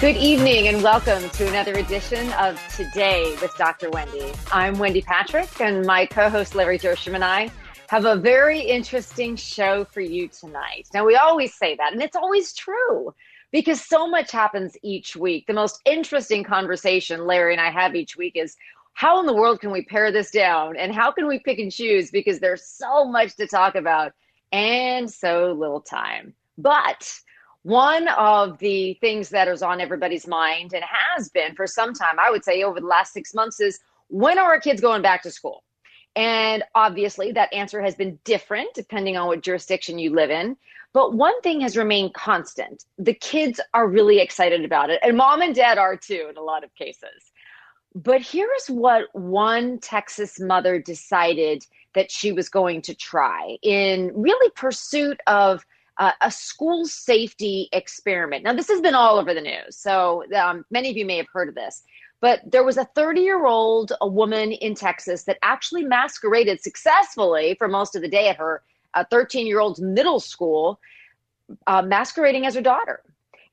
Good 0.00 0.16
evening 0.16 0.68
and 0.68 0.80
welcome 0.80 1.28
to 1.28 1.48
another 1.48 1.72
edition 1.72 2.32
of 2.34 2.56
Today 2.76 3.34
with 3.42 3.52
Dr. 3.56 3.90
Wendy. 3.90 4.32
I'm 4.52 4.78
Wendy 4.78 5.02
Patrick, 5.02 5.60
and 5.60 5.84
my 5.84 6.06
co 6.06 6.30
host 6.30 6.54
Larry 6.54 6.78
Josham 6.78 7.16
and 7.16 7.24
I 7.24 7.50
have 7.88 8.04
a 8.04 8.14
very 8.14 8.60
interesting 8.60 9.34
show 9.34 9.84
for 9.84 10.00
you 10.00 10.28
tonight. 10.28 10.86
Now, 10.94 11.04
we 11.04 11.16
always 11.16 11.52
say 11.52 11.74
that, 11.74 11.92
and 11.92 12.00
it's 12.00 12.14
always 12.14 12.52
true 12.52 13.12
because 13.50 13.84
so 13.84 14.06
much 14.06 14.30
happens 14.30 14.76
each 14.84 15.16
week. 15.16 15.48
The 15.48 15.52
most 15.52 15.80
interesting 15.84 16.44
conversation 16.44 17.26
Larry 17.26 17.54
and 17.54 17.60
I 17.60 17.72
have 17.72 17.96
each 17.96 18.16
week 18.16 18.36
is 18.36 18.56
how 18.92 19.18
in 19.18 19.26
the 19.26 19.34
world 19.34 19.60
can 19.60 19.72
we 19.72 19.82
pare 19.82 20.12
this 20.12 20.30
down 20.30 20.76
and 20.76 20.94
how 20.94 21.10
can 21.10 21.26
we 21.26 21.40
pick 21.40 21.58
and 21.58 21.72
choose 21.72 22.12
because 22.12 22.38
there's 22.38 22.64
so 22.64 23.04
much 23.04 23.34
to 23.34 23.48
talk 23.48 23.74
about 23.74 24.12
and 24.52 25.10
so 25.10 25.56
little 25.58 25.80
time. 25.80 26.34
But 26.56 27.20
one 27.68 28.08
of 28.08 28.58
the 28.60 28.94
things 28.94 29.28
that 29.28 29.46
is 29.46 29.62
on 29.62 29.78
everybody's 29.78 30.26
mind 30.26 30.72
and 30.72 30.82
has 30.82 31.28
been 31.28 31.54
for 31.54 31.66
some 31.66 31.92
time, 31.92 32.18
I 32.18 32.30
would 32.30 32.42
say 32.42 32.62
over 32.62 32.80
the 32.80 32.86
last 32.86 33.12
six 33.12 33.34
months, 33.34 33.60
is 33.60 33.78
when 34.08 34.38
are 34.38 34.54
our 34.54 34.60
kids 34.60 34.80
going 34.80 35.02
back 35.02 35.22
to 35.24 35.30
school? 35.30 35.64
And 36.16 36.64
obviously, 36.74 37.30
that 37.32 37.52
answer 37.52 37.82
has 37.82 37.94
been 37.94 38.18
different 38.24 38.70
depending 38.74 39.18
on 39.18 39.26
what 39.26 39.42
jurisdiction 39.42 39.98
you 39.98 40.14
live 40.14 40.30
in. 40.30 40.56
But 40.94 41.12
one 41.12 41.38
thing 41.42 41.60
has 41.60 41.76
remained 41.76 42.14
constant 42.14 42.84
the 42.96 43.12
kids 43.12 43.60
are 43.74 43.86
really 43.86 44.18
excited 44.18 44.64
about 44.64 44.88
it, 44.88 44.98
and 45.02 45.14
mom 45.14 45.42
and 45.42 45.54
dad 45.54 45.76
are 45.76 45.96
too 45.96 46.28
in 46.30 46.38
a 46.38 46.42
lot 46.42 46.64
of 46.64 46.74
cases. 46.74 47.32
But 47.94 48.22
here's 48.22 48.68
what 48.68 49.14
one 49.14 49.78
Texas 49.80 50.40
mother 50.40 50.80
decided 50.80 51.66
that 51.94 52.10
she 52.10 52.32
was 52.32 52.48
going 52.48 52.80
to 52.82 52.94
try 52.94 53.58
in 53.62 54.10
really 54.14 54.50
pursuit 54.56 55.20
of 55.26 55.66
uh, 55.98 56.12
a 56.20 56.30
school 56.30 56.86
safety 56.86 57.68
experiment. 57.72 58.44
Now, 58.44 58.52
this 58.52 58.68
has 58.68 58.80
been 58.80 58.94
all 58.94 59.18
over 59.18 59.34
the 59.34 59.40
news, 59.40 59.76
so 59.76 60.24
um, 60.34 60.64
many 60.70 60.90
of 60.90 60.96
you 60.96 61.04
may 61.04 61.16
have 61.16 61.26
heard 61.32 61.48
of 61.48 61.54
this. 61.54 61.82
But 62.20 62.40
there 62.50 62.64
was 62.64 62.76
a 62.78 62.84
30 62.96 63.20
year 63.20 63.46
old 63.46 63.92
a 64.00 64.08
woman 64.08 64.52
in 64.52 64.74
Texas 64.74 65.24
that 65.24 65.38
actually 65.42 65.84
masqueraded 65.84 66.60
successfully 66.62 67.54
for 67.58 67.68
most 67.68 67.94
of 67.94 68.02
the 68.02 68.08
day 68.08 68.28
at 68.28 68.36
her 68.36 68.62
13 69.10 69.46
year 69.46 69.60
old's 69.60 69.80
middle 69.80 70.20
school, 70.20 70.80
uh, 71.66 71.82
masquerading 71.82 72.46
as 72.46 72.54
her 72.54 72.60
daughter. 72.60 73.02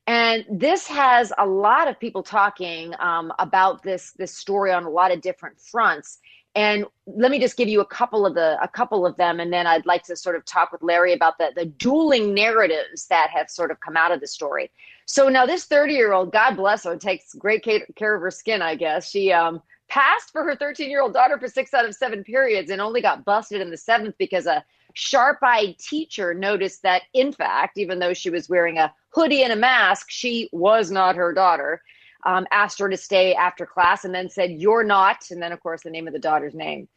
And 0.06 0.44
this 0.48 0.86
has 0.86 1.32
a 1.38 1.46
lot 1.46 1.88
of 1.88 1.98
people 1.98 2.22
talking 2.22 2.94
um, 3.00 3.32
about 3.38 3.82
this 3.82 4.12
this 4.12 4.32
story 4.32 4.70
on 4.72 4.84
a 4.84 4.90
lot 4.90 5.10
of 5.10 5.20
different 5.20 5.60
fronts. 5.60 6.18
And 6.56 6.86
let 7.06 7.30
me 7.30 7.38
just 7.38 7.58
give 7.58 7.68
you 7.68 7.82
a 7.82 7.86
couple 7.86 8.24
of 8.24 8.34
the 8.34 8.58
a 8.62 8.66
couple 8.66 9.04
of 9.04 9.14
them, 9.18 9.40
and 9.40 9.52
then 9.52 9.66
I'd 9.66 9.84
like 9.84 10.02
to 10.04 10.16
sort 10.16 10.36
of 10.36 10.44
talk 10.46 10.72
with 10.72 10.82
Larry 10.82 11.12
about 11.12 11.36
the 11.36 11.52
the 11.54 11.66
dueling 11.66 12.32
narratives 12.32 13.06
that 13.08 13.28
have 13.28 13.50
sort 13.50 13.70
of 13.70 13.78
come 13.80 13.94
out 13.94 14.10
of 14.10 14.20
the 14.20 14.26
story. 14.26 14.70
So 15.04 15.28
now 15.28 15.44
this 15.44 15.66
30 15.66 15.92
year 15.92 16.14
old, 16.14 16.32
God 16.32 16.56
bless 16.56 16.84
her, 16.84 16.96
takes 16.96 17.34
great 17.34 17.62
care 17.62 18.14
of 18.14 18.22
her 18.22 18.30
skin. 18.30 18.62
I 18.62 18.74
guess 18.74 19.10
she 19.10 19.32
um, 19.32 19.62
passed 19.88 20.32
for 20.32 20.42
her 20.44 20.56
13 20.56 20.88
year 20.88 21.02
old 21.02 21.12
daughter 21.12 21.38
for 21.38 21.46
six 21.46 21.74
out 21.74 21.84
of 21.84 21.94
seven 21.94 22.24
periods, 22.24 22.70
and 22.70 22.80
only 22.80 23.02
got 23.02 23.26
busted 23.26 23.60
in 23.60 23.68
the 23.68 23.76
seventh 23.76 24.16
because 24.16 24.46
a 24.46 24.64
sharp 24.94 25.40
eyed 25.42 25.78
teacher 25.78 26.32
noticed 26.32 26.82
that, 26.82 27.02
in 27.12 27.32
fact, 27.32 27.76
even 27.76 27.98
though 27.98 28.14
she 28.14 28.30
was 28.30 28.48
wearing 28.48 28.78
a 28.78 28.94
hoodie 29.10 29.42
and 29.42 29.52
a 29.52 29.56
mask, 29.56 30.06
she 30.08 30.48
was 30.52 30.90
not 30.90 31.16
her 31.16 31.34
daughter 31.34 31.82
um, 32.26 32.46
asked 32.50 32.78
her 32.80 32.90
to 32.90 32.96
stay 32.96 33.34
after 33.34 33.64
class 33.64 34.04
and 34.04 34.14
then 34.14 34.28
said, 34.28 34.50
You're 34.50 34.84
not. 34.84 35.30
And 35.30 35.40
then, 35.40 35.52
of 35.52 35.60
course, 35.60 35.82
the 35.82 35.90
name 35.90 36.06
of 36.06 36.12
the 36.12 36.18
daughter's 36.18 36.54
name. 36.54 36.88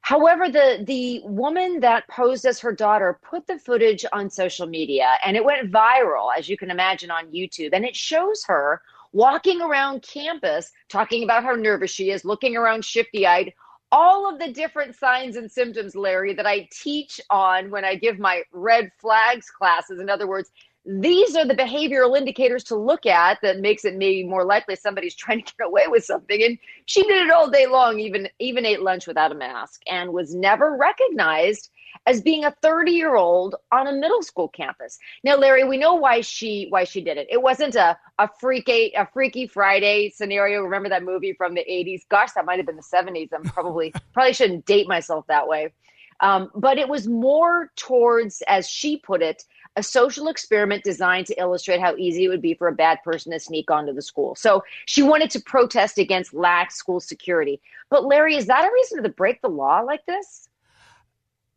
However, 0.00 0.48
the, 0.48 0.82
the 0.84 1.20
woman 1.24 1.78
that 1.80 2.08
posed 2.08 2.44
as 2.44 2.58
her 2.58 2.72
daughter 2.72 3.20
put 3.22 3.46
the 3.46 3.58
footage 3.58 4.04
on 4.12 4.30
social 4.30 4.66
media 4.66 5.10
and 5.24 5.36
it 5.36 5.44
went 5.44 5.70
viral, 5.70 6.28
as 6.36 6.48
you 6.48 6.56
can 6.56 6.72
imagine, 6.72 7.10
on 7.10 7.30
YouTube. 7.30 7.70
And 7.72 7.84
it 7.84 7.94
shows 7.94 8.42
her 8.46 8.82
walking 9.12 9.60
around 9.60 10.02
campus 10.02 10.72
talking 10.88 11.22
about 11.22 11.44
how 11.44 11.52
nervous 11.52 11.92
she 11.92 12.10
is, 12.10 12.24
looking 12.24 12.56
around 12.56 12.84
shifty 12.84 13.26
eyed, 13.26 13.52
all 13.92 14.28
of 14.28 14.40
the 14.40 14.50
different 14.50 14.96
signs 14.96 15.36
and 15.36 15.52
symptoms, 15.52 15.94
Larry, 15.94 16.34
that 16.34 16.46
I 16.46 16.66
teach 16.72 17.20
on 17.30 17.70
when 17.70 17.84
I 17.84 17.94
give 17.94 18.18
my 18.18 18.42
red 18.50 18.90
flags 18.98 19.50
classes. 19.50 20.00
In 20.00 20.08
other 20.08 20.26
words, 20.26 20.50
these 20.84 21.36
are 21.36 21.46
the 21.46 21.54
behavioral 21.54 22.16
indicators 22.16 22.64
to 22.64 22.76
look 22.76 23.06
at 23.06 23.38
that 23.42 23.60
makes 23.60 23.84
it 23.84 23.94
maybe 23.94 24.24
more 24.24 24.44
likely 24.44 24.74
somebody's 24.74 25.14
trying 25.22 25.42
to 25.42 25.54
get 25.56 25.66
away 25.66 25.86
with 25.86 26.04
something. 26.04 26.42
And 26.42 26.58
she 26.86 27.02
did 27.04 27.26
it 27.26 27.30
all 27.30 27.50
day 27.50 27.66
long 27.66 28.00
even 28.00 28.28
even 28.38 28.66
ate 28.66 28.82
lunch 28.82 29.06
without 29.06 29.32
a 29.32 29.36
mask 29.36 29.82
and 29.86 30.12
was 30.12 30.34
never 30.34 30.76
recognized 30.76 31.70
as 32.06 32.20
being 32.20 32.44
a 32.44 32.54
30 32.62 32.90
year 32.90 33.14
old 33.14 33.54
on 33.70 33.86
a 33.86 33.92
middle 33.92 34.22
school 34.22 34.48
campus. 34.48 34.98
Now 35.22 35.36
larry 35.36 35.62
we 35.62 35.76
know 35.76 35.94
why 35.94 36.20
she 36.20 36.66
why 36.70 36.84
she 36.84 37.00
did 37.00 37.16
it. 37.16 37.28
It 37.30 37.42
wasn't 37.42 37.76
a 37.76 37.96
a 38.18 38.28
freaky 38.40 38.92
a 38.96 39.06
freaky 39.06 39.46
friday 39.46 40.10
scenario. 40.10 40.62
Remember 40.62 40.88
that 40.88 41.04
movie 41.04 41.32
from 41.34 41.54
the 41.54 41.64
80s 41.68 42.02
gosh 42.08 42.32
that 42.32 42.44
might 42.44 42.56
have 42.56 42.66
been 42.66 42.76
the 42.76 42.82
70s 42.82 43.28
i'm 43.32 43.44
probably 43.44 43.92
probably 44.12 44.32
shouldn't 44.32 44.66
date 44.66 44.88
myself 44.88 45.26
that 45.28 45.46
way. 45.46 45.72
Um, 46.20 46.50
but 46.54 46.78
it 46.78 46.88
was 46.88 47.08
more 47.08 47.72
towards 47.74 48.42
as 48.46 48.68
she 48.68 48.96
put 48.96 49.22
it 49.22 49.44
a 49.76 49.82
social 49.82 50.28
experiment 50.28 50.84
designed 50.84 51.26
to 51.26 51.40
illustrate 51.40 51.80
how 51.80 51.96
easy 51.96 52.24
it 52.24 52.28
would 52.28 52.42
be 52.42 52.54
for 52.54 52.68
a 52.68 52.72
bad 52.72 52.98
person 53.02 53.32
to 53.32 53.40
sneak 53.40 53.70
onto 53.70 53.92
the 53.92 54.02
school. 54.02 54.34
So 54.34 54.62
she 54.86 55.02
wanted 55.02 55.30
to 55.30 55.40
protest 55.40 55.98
against 55.98 56.34
lax 56.34 56.76
school 56.76 57.00
security. 57.00 57.60
But 57.88 58.04
Larry, 58.04 58.36
is 58.36 58.46
that 58.46 58.64
a 58.64 58.72
reason 58.72 59.02
to 59.02 59.08
break 59.08 59.40
the 59.40 59.48
law 59.48 59.80
like 59.80 60.04
this? 60.06 60.48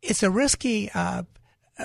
It's 0.02 0.22
a 0.22 0.30
risky 0.30 0.90
uh, 0.94 1.24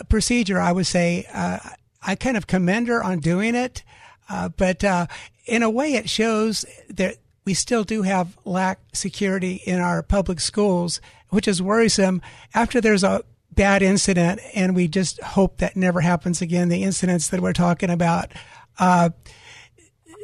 procedure, 0.09 0.59
I 0.59 0.71
would 0.71 0.87
say. 0.87 1.27
Uh, 1.33 1.59
I 2.01 2.15
kind 2.15 2.37
of 2.37 2.47
commend 2.47 2.87
her 2.87 3.03
on 3.03 3.19
doing 3.19 3.55
it, 3.55 3.83
uh, 4.29 4.49
but 4.49 4.83
uh, 4.83 5.07
in 5.45 5.63
a 5.63 5.69
way, 5.69 5.93
it 5.93 6.09
shows 6.09 6.65
that 6.89 7.17
we 7.45 7.53
still 7.53 7.83
do 7.83 8.03
have 8.03 8.37
lack 8.45 8.79
security 8.93 9.61
in 9.65 9.79
our 9.79 10.01
public 10.01 10.39
schools, 10.39 11.01
which 11.29 11.47
is 11.47 11.61
worrisome. 11.61 12.21
After 12.53 12.79
there's 12.79 13.03
a 13.03 13.23
bad 13.53 13.81
incident, 13.81 14.39
and 14.55 14.75
we 14.75 14.87
just 14.87 15.21
hope 15.21 15.57
that 15.57 15.75
never 15.75 16.01
happens 16.01 16.41
again. 16.41 16.69
The 16.69 16.83
incidents 16.83 17.29
that 17.29 17.41
we're 17.41 17.53
talking 17.53 17.89
about, 17.89 18.31
uh, 18.79 19.09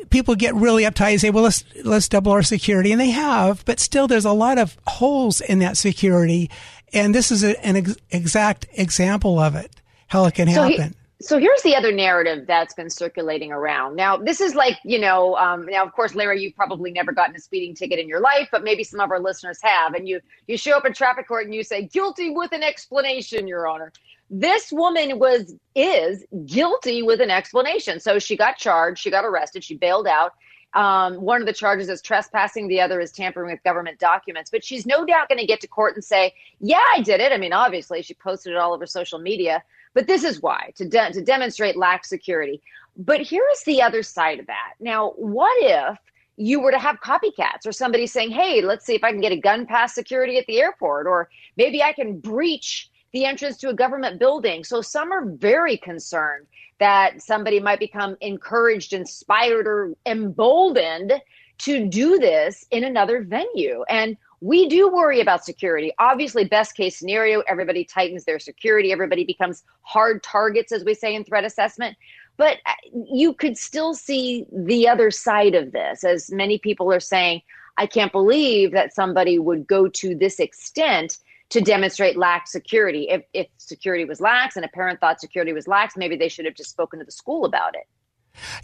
people 0.09 0.35
get 0.35 0.55
really 0.55 0.83
uptight 0.83 1.11
and 1.11 1.21
say, 1.21 1.29
"Well, 1.29 1.43
let's 1.43 1.63
let's 1.83 2.07
double 2.07 2.31
our 2.31 2.43
security," 2.43 2.91
and 2.91 3.01
they 3.01 3.09
have, 3.11 3.63
but 3.65 3.79
still, 3.79 4.07
there's 4.07 4.25
a 4.25 4.31
lot 4.31 4.57
of 4.57 4.77
holes 4.88 5.41
in 5.41 5.59
that 5.59 5.77
security, 5.77 6.49
and 6.93 7.13
this 7.13 7.31
is 7.31 7.43
a, 7.43 7.63
an 7.65 7.75
ex- 7.77 7.97
exact 8.09 8.67
example 8.73 9.39
of 9.39 9.55
it. 9.55 9.71
How 10.07 10.25
it 10.25 10.35
can 10.35 10.47
happen. 10.47 10.71
So 10.77 10.83
he- 10.83 10.94
so 11.19 11.39
here's 11.39 11.61
the 11.63 11.75
other 11.75 11.91
narrative 11.91 12.45
that's 12.45 12.75
been 12.75 12.91
circulating 12.91 13.51
around. 13.51 13.95
Now, 13.95 14.17
this 14.17 14.39
is 14.39 14.53
like, 14.53 14.78
you 14.83 15.00
know, 15.00 15.35
um, 15.35 15.66
now, 15.66 15.83
of 15.83 15.91
course, 15.94 16.13
Larry, 16.13 16.44
you've 16.44 16.55
probably 16.55 16.91
never 16.91 17.11
gotten 17.11 17.35
a 17.35 17.39
speeding 17.39 17.73
ticket 17.73 17.97
in 17.97 18.07
your 18.07 18.19
life, 18.19 18.50
but 18.51 18.63
maybe 18.63 18.83
some 18.83 19.00
of 19.00 19.09
our 19.09 19.19
listeners 19.19 19.59
have. 19.63 19.95
And 19.95 20.07
you, 20.07 20.19
you 20.45 20.57
show 20.57 20.77
up 20.77 20.85
in 20.85 20.94
traffic 20.94 21.27
court 21.27 21.45
and 21.45 21.56
you 21.56 21.63
say, 21.63 21.83
guilty 21.88 22.29
with 22.29 22.51
an 22.51 22.61
explanation, 22.61 23.47
Your 23.47 23.67
Honor. 23.67 23.91
This 24.29 24.72
woman 24.72 25.17
was, 25.17 25.56
is 25.73 26.23
guilty 26.45 27.01
with 27.01 27.19
an 27.19 27.31
explanation. 27.31 28.00
So 28.00 28.19
she 28.19 28.38
got 28.38 28.57
charged, 28.57 29.01
she 29.01 29.09
got 29.09 29.25
arrested, 29.25 29.63
she 29.63 29.75
bailed 29.75 30.06
out. 30.06 30.33
Um, 30.74 31.15
one 31.15 31.42
of 31.42 31.47
the 31.47 31.53
charges 31.53 31.89
is 31.89 32.01
trespassing, 32.01 32.68
the 32.68 32.81
other 32.81 33.00
is 33.00 33.12
tampering 33.12 33.51
with 33.51 33.63
government 33.63 33.97
documents. 34.00 34.51
But 34.51 34.63
she's 34.63 34.86
no 34.86 35.03
doubt 35.06 35.30
going 35.30 35.39
to 35.39 35.47
get 35.47 35.62
to 35.62 35.68
court 35.68 35.95
and 35.95 36.03
say, 36.03 36.33
Yeah, 36.59 36.83
I 36.95 37.01
did 37.01 37.21
it. 37.21 37.31
I 37.31 37.38
mean, 37.38 37.53
obviously, 37.53 38.03
she 38.03 38.13
posted 38.13 38.53
it 38.53 38.57
all 38.57 38.74
over 38.74 38.86
social 38.86 39.18
media. 39.18 39.63
But 39.97 40.05
this 40.05 40.23
is 40.23 40.44
why 40.44 40.73
to, 40.75 40.88
de- 40.88 41.11
to 41.13 41.23
demonstrate 41.23 41.75
lax 41.75 42.07
security. 42.07 42.61
But 42.97 43.19
here 43.19 43.44
is 43.51 43.63
the 43.63 43.81
other 43.81 44.03
side 44.03 44.39
of 44.39 44.45
that. 44.45 44.73
Now, 44.79 45.13
what 45.15 45.57
if 45.59 45.97
you 46.35 46.59
were 46.59 46.69
to 46.69 46.77
have 46.77 47.01
copycats 47.01 47.65
or 47.65 47.71
somebody 47.71 48.05
saying, 48.05 48.29
hey, 48.29 48.61
let's 48.61 48.85
see 48.85 48.94
if 48.94 49.03
I 49.03 49.09
can 49.11 49.21
get 49.21 49.31
a 49.31 49.39
gun 49.39 49.65
past 49.65 49.95
security 49.95 50.38
at 50.38 50.45
the 50.45 50.59
airport, 50.59 51.07
or 51.07 51.29
maybe 51.55 51.81
I 51.81 51.94
can 51.94 52.19
breach 52.19 52.91
the 53.11 53.25
entrance 53.25 53.57
to 53.57 53.69
a 53.69 53.73
government 53.73 54.19
building. 54.19 54.63
So 54.63 54.83
some 54.83 55.11
are 55.11 55.25
very 55.25 55.77
concerned 55.77 56.45
that 56.77 57.19
somebody 57.19 57.59
might 57.59 57.79
become 57.79 58.17
encouraged, 58.21 58.94
inspired, 58.94 59.65
or 59.65 59.95
emboldened 60.05 61.13
to 61.57 61.88
do 61.88 62.19
this 62.19 62.67
in 62.69 62.83
another 62.83 63.23
venue. 63.23 63.83
And 63.89 64.15
we 64.42 64.69
do 64.69 64.89
worry 64.89 65.19
about 65.19 65.44
security. 65.44 65.92
Obviously, 66.00 66.45
best 66.45 66.75
case 66.75 66.98
scenario, 66.98 67.42
everybody 67.42 67.84
tightens 67.84 68.25
their 68.25 68.39
security, 68.39 68.92
everybody 68.92 69.24
becomes 69.24 69.63
hard 69.81 70.22
targets, 70.22 70.72
as 70.72 70.84
we 70.84 70.94
say 70.94 71.16
in 71.16 71.24
threat 71.24 71.44
assessment. 71.44 71.98
But 72.38 72.57
uh, 72.66 72.74
you 73.10 73.34
could 73.34 73.57
still 73.57 73.95
see 73.95 74.45
the 74.51 74.88
other 74.88 75.10
side 75.10 75.56
of 75.56 75.72
this, 75.72 76.04
as 76.04 76.31
many 76.31 76.60
people 76.60 76.94
are 76.94 77.00
saying, 77.00 77.42
I 77.78 77.88
can't 77.88 78.12
believe 78.12 78.72
that 78.74 78.94
somebody 78.94 79.39
would 79.39 79.68
go 79.68 79.88
to 79.88 80.16
this 80.16 80.40
extent 80.40 81.18
to 81.50 81.62
demonstrate 81.62 82.18
lax 82.18 82.51
security. 82.51 83.07
If, 83.10 83.24
if 83.33 83.48
security 83.57 84.06
was 84.06 84.19
lax 84.19 84.56
and 84.56 84.66
a 84.66 84.68
parent 84.68 85.00
thought 85.00 85.19
security 85.19 85.54
was 85.54 85.68
lax, 85.68 85.95
maybe 85.95 86.16
they 86.16 86.28
should 86.28 86.45
have 86.45 86.56
just 86.56 86.69
spoken 86.69 87.00
to 87.00 87.06
the 87.06 87.12
school 87.12 87.45
about 87.45 87.75
it. 87.75 87.88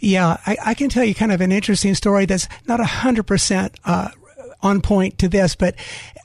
Yeah, 0.00 0.36
I, 0.46 0.56
I 0.66 0.74
can 0.74 0.88
tell 0.88 1.04
you 1.04 1.14
kind 1.14 1.32
of 1.32 1.40
an 1.40 1.50
interesting 1.50 1.94
story 1.94 2.26
that's 2.26 2.46
not 2.66 2.78
100% 2.78 3.74
uh, 3.84 4.10
on 4.64 4.80
point 4.80 5.18
to 5.18 5.28
this, 5.28 5.54
but 5.54 5.74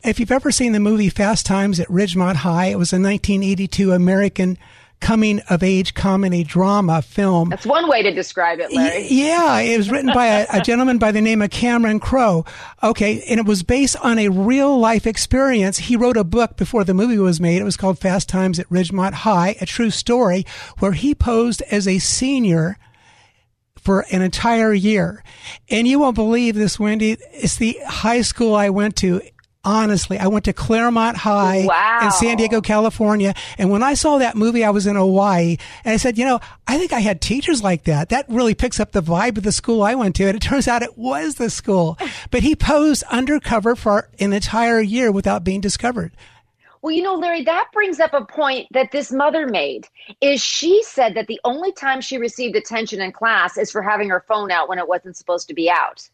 if 0.03 0.19
you've 0.19 0.31
ever 0.31 0.51
seen 0.51 0.71
the 0.71 0.79
movie 0.79 1.09
Fast 1.09 1.45
Times 1.45 1.79
at 1.79 1.87
Ridgemont 1.87 2.37
High, 2.37 2.67
it 2.67 2.77
was 2.77 2.93
a 2.93 2.95
1982 2.95 3.91
American 3.91 4.57
coming 4.99 5.39
of 5.49 5.63
age 5.63 5.93
comedy 5.93 6.43
drama 6.43 7.01
film. 7.01 7.49
That's 7.49 7.65
one 7.65 7.87
way 7.89 8.03
to 8.03 8.11
describe 8.11 8.59
it, 8.59 8.71
Larry. 8.71 9.07
Yeah, 9.09 9.59
it 9.59 9.77
was 9.77 9.89
written 9.89 10.13
by 10.13 10.27
a, 10.27 10.47
a, 10.53 10.61
gentleman 10.63 10.97
by 10.97 11.11
the 11.11 11.21
name 11.21 11.41
of 11.41 11.49
Cameron 11.49 11.99
Crowe. 11.99 12.45
Okay, 12.83 13.23
and 13.29 13.39
it 13.39 13.45
was 13.45 13.63
based 13.63 13.97
on 14.03 14.19
a 14.19 14.29
real 14.29 14.77
life 14.77 15.07
experience. 15.07 15.77
He 15.77 15.95
wrote 15.95 16.17
a 16.17 16.23
book 16.23 16.57
before 16.57 16.83
the 16.83 16.93
movie 16.93 17.17
was 17.17 17.39
made. 17.39 17.61
It 17.61 17.65
was 17.65 17.77
called 17.77 17.99
Fast 17.99 18.29
Times 18.29 18.59
at 18.59 18.69
Ridgemont 18.69 19.13
High, 19.13 19.55
a 19.61 19.65
true 19.65 19.89
story 19.89 20.45
where 20.79 20.93
he 20.93 21.15
posed 21.15 21.61
as 21.71 21.87
a 21.87 21.99
senior 21.99 22.77
for 23.81 24.05
an 24.11 24.21
entire 24.21 24.73
year. 24.73 25.23
And 25.69 25.87
you 25.87 25.99
won't 25.99 26.15
believe 26.15 26.55
this, 26.55 26.79
Wendy. 26.79 27.17
It's 27.31 27.57
the 27.57 27.77
high 27.85 28.21
school 28.21 28.55
I 28.55 28.69
went 28.69 28.95
to. 28.97 29.21
Honestly, 29.65 30.17
I 30.17 30.27
went 30.27 30.45
to 30.45 30.53
Clairemont 30.53 31.17
High 31.17 31.65
wow. 31.67 31.99
in 32.03 32.11
San 32.11 32.37
Diego, 32.37 32.61
California. 32.61 33.33
And 33.57 33.69
when 33.69 33.83
I 33.83 33.93
saw 33.93 34.17
that 34.17 34.37
movie, 34.37 34.63
I 34.63 34.69
was 34.69 34.87
in 34.87 34.95
Hawaii 34.95 35.57
and 35.83 35.93
I 35.93 35.97
said, 35.97 36.17
you 36.17 36.23
know, 36.23 36.39
I 36.65 36.77
think 36.77 36.93
I 36.93 37.01
had 37.01 37.19
teachers 37.19 37.61
like 37.61 37.83
that. 37.83 38.07
That 38.07 38.25
really 38.29 38.55
picks 38.55 38.79
up 38.79 38.93
the 38.93 39.03
vibe 39.03 39.37
of 39.37 39.43
the 39.43 39.51
school 39.51 39.83
I 39.83 39.95
went 39.95 40.15
to. 40.15 40.27
And 40.27 40.37
it 40.37 40.41
turns 40.41 40.69
out 40.69 40.81
it 40.81 40.97
was 40.97 41.35
the 41.35 41.49
school, 41.49 41.97
but 42.31 42.41
he 42.41 42.55
posed 42.55 43.03
undercover 43.11 43.75
for 43.75 44.09
an 44.17 44.31
entire 44.31 44.79
year 44.79 45.11
without 45.11 45.43
being 45.43 45.59
discovered. 45.59 46.13
Well, 46.81 46.95
you 46.95 47.03
know, 47.03 47.15
Larry, 47.15 47.43
that 47.43 47.69
brings 47.73 47.99
up 47.99 48.13
a 48.13 48.23
point 48.23 48.67
that 48.71 48.91
this 48.91 49.11
mother 49.11 49.47
made. 49.47 49.87
Is 50.21 50.41
she 50.41 50.81
said 50.83 51.13
that 51.15 51.27
the 51.27 51.39
only 51.43 51.71
time 51.73 51.99
she 51.99 52.17
received 52.17 52.55
attention 52.55 53.01
in 53.01 53.11
class 53.11 53.57
is 53.57 53.71
for 53.71 53.81
having 53.81 54.09
her 54.09 54.23
phone 54.27 54.49
out 54.49 54.69
when 54.69 54.79
it 54.79 54.87
wasn't 54.87 55.17
supposed 55.17 55.47
to 55.49 55.53
be 55.53 55.69
out. 55.69 56.09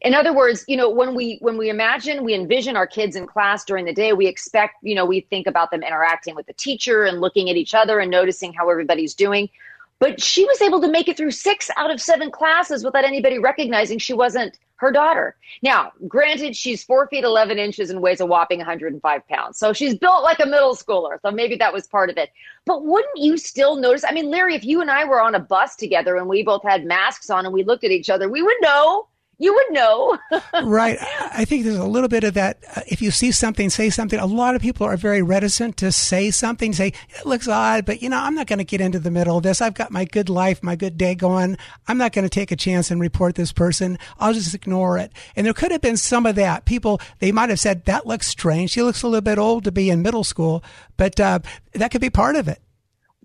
In 0.00 0.14
other 0.14 0.32
words, 0.32 0.64
you 0.68 0.76
know, 0.76 0.88
when 0.88 1.14
we 1.14 1.36
when 1.42 1.58
we 1.58 1.68
imagine, 1.68 2.24
we 2.24 2.34
envision 2.34 2.76
our 2.76 2.86
kids 2.86 3.14
in 3.14 3.26
class 3.26 3.62
during 3.62 3.84
the 3.84 3.92
day, 3.92 4.14
we 4.14 4.26
expect, 4.26 4.76
you 4.82 4.94
know, 4.94 5.04
we 5.04 5.20
think 5.20 5.46
about 5.46 5.70
them 5.70 5.82
interacting 5.82 6.34
with 6.34 6.46
the 6.46 6.54
teacher 6.54 7.04
and 7.04 7.20
looking 7.20 7.50
at 7.50 7.56
each 7.56 7.74
other 7.74 8.00
and 8.00 8.10
noticing 8.10 8.54
how 8.54 8.70
everybody's 8.70 9.14
doing. 9.14 9.50
But 9.98 10.22
she 10.22 10.44
was 10.46 10.60
able 10.62 10.80
to 10.80 10.88
make 10.88 11.08
it 11.08 11.16
through 11.16 11.30
six 11.30 11.70
out 11.76 11.90
of 11.90 12.00
seven 12.00 12.30
classes 12.30 12.84
without 12.84 13.04
anybody 13.04 13.38
recognizing 13.38 13.98
she 13.98 14.14
wasn't 14.14 14.58
her 14.76 14.92
daughter. 14.92 15.36
Now, 15.62 15.92
granted, 16.06 16.56
she's 16.56 16.84
four 16.84 17.08
feet 17.08 17.24
11 17.24 17.58
inches 17.58 17.90
and 17.90 18.00
weighs 18.00 18.20
a 18.20 18.26
whopping 18.26 18.58
105 18.58 19.28
pounds. 19.28 19.58
So 19.58 19.72
she's 19.72 19.96
built 19.96 20.22
like 20.22 20.38
a 20.40 20.46
middle 20.46 20.76
schooler. 20.76 21.20
So 21.22 21.30
maybe 21.30 21.56
that 21.56 21.72
was 21.72 21.86
part 21.86 22.10
of 22.10 22.18
it. 22.18 22.30
But 22.64 22.84
wouldn't 22.84 23.16
you 23.16 23.36
still 23.36 23.76
notice? 23.76 24.04
I 24.04 24.12
mean, 24.12 24.30
Larry, 24.30 24.54
if 24.54 24.64
you 24.64 24.80
and 24.80 24.90
I 24.90 25.04
were 25.04 25.20
on 25.20 25.34
a 25.34 25.40
bus 25.40 25.76
together 25.76 26.16
and 26.16 26.28
we 26.28 26.42
both 26.42 26.62
had 26.62 26.84
masks 26.84 27.30
on 27.30 27.44
and 27.44 27.54
we 27.54 27.64
looked 27.64 27.84
at 27.84 27.90
each 27.90 28.10
other, 28.10 28.28
we 28.28 28.42
would 28.42 28.56
know 28.60 29.08
you 29.38 29.52
would 29.52 29.72
know. 29.72 30.18
right. 30.64 30.98
I 31.32 31.44
think 31.44 31.64
there's 31.64 31.76
a 31.76 31.84
little 31.84 32.08
bit 32.08 32.24
of 32.24 32.34
that. 32.34 32.58
Uh, 32.74 32.80
if 32.86 33.02
you 33.02 33.10
see 33.10 33.32
something, 33.32 33.68
say 33.68 33.90
something. 33.90 34.18
A 34.18 34.26
lot 34.26 34.54
of 34.54 34.62
people 34.62 34.86
are 34.86 34.96
very 34.96 35.20
reticent 35.20 35.76
to 35.78 35.92
say 35.92 36.30
something, 36.30 36.72
say, 36.72 36.88
it 36.88 37.26
looks 37.26 37.46
odd, 37.46 37.84
but 37.84 38.00
you 38.00 38.08
know, 38.08 38.18
I'm 38.18 38.34
not 38.34 38.46
going 38.46 38.58
to 38.58 38.64
get 38.64 38.80
into 38.80 38.98
the 38.98 39.10
middle 39.10 39.36
of 39.36 39.42
this. 39.42 39.60
I've 39.60 39.74
got 39.74 39.90
my 39.90 40.04
good 40.06 40.28
life, 40.28 40.62
my 40.62 40.74
good 40.74 40.96
day 40.96 41.14
going. 41.14 41.58
I'm 41.86 41.98
not 41.98 42.12
going 42.12 42.24
to 42.24 42.30
take 42.30 42.50
a 42.50 42.56
chance 42.56 42.90
and 42.90 43.00
report 43.00 43.34
this 43.34 43.52
person. 43.52 43.98
I'll 44.18 44.32
just 44.32 44.54
ignore 44.54 44.96
it. 44.98 45.12
And 45.34 45.46
there 45.46 45.54
could 45.54 45.72
have 45.72 45.82
been 45.82 45.98
some 45.98 46.24
of 46.24 46.34
that. 46.36 46.64
People, 46.64 47.00
they 47.18 47.32
might 47.32 47.50
have 47.50 47.60
said, 47.60 47.84
that 47.84 48.06
looks 48.06 48.26
strange. 48.26 48.70
She 48.70 48.82
looks 48.82 49.02
a 49.02 49.08
little 49.08 49.20
bit 49.20 49.38
old 49.38 49.64
to 49.64 49.72
be 49.72 49.90
in 49.90 50.02
middle 50.02 50.24
school, 50.24 50.64
but 50.96 51.20
uh, 51.20 51.40
that 51.74 51.90
could 51.90 52.00
be 52.00 52.10
part 52.10 52.36
of 52.36 52.48
it. 52.48 52.62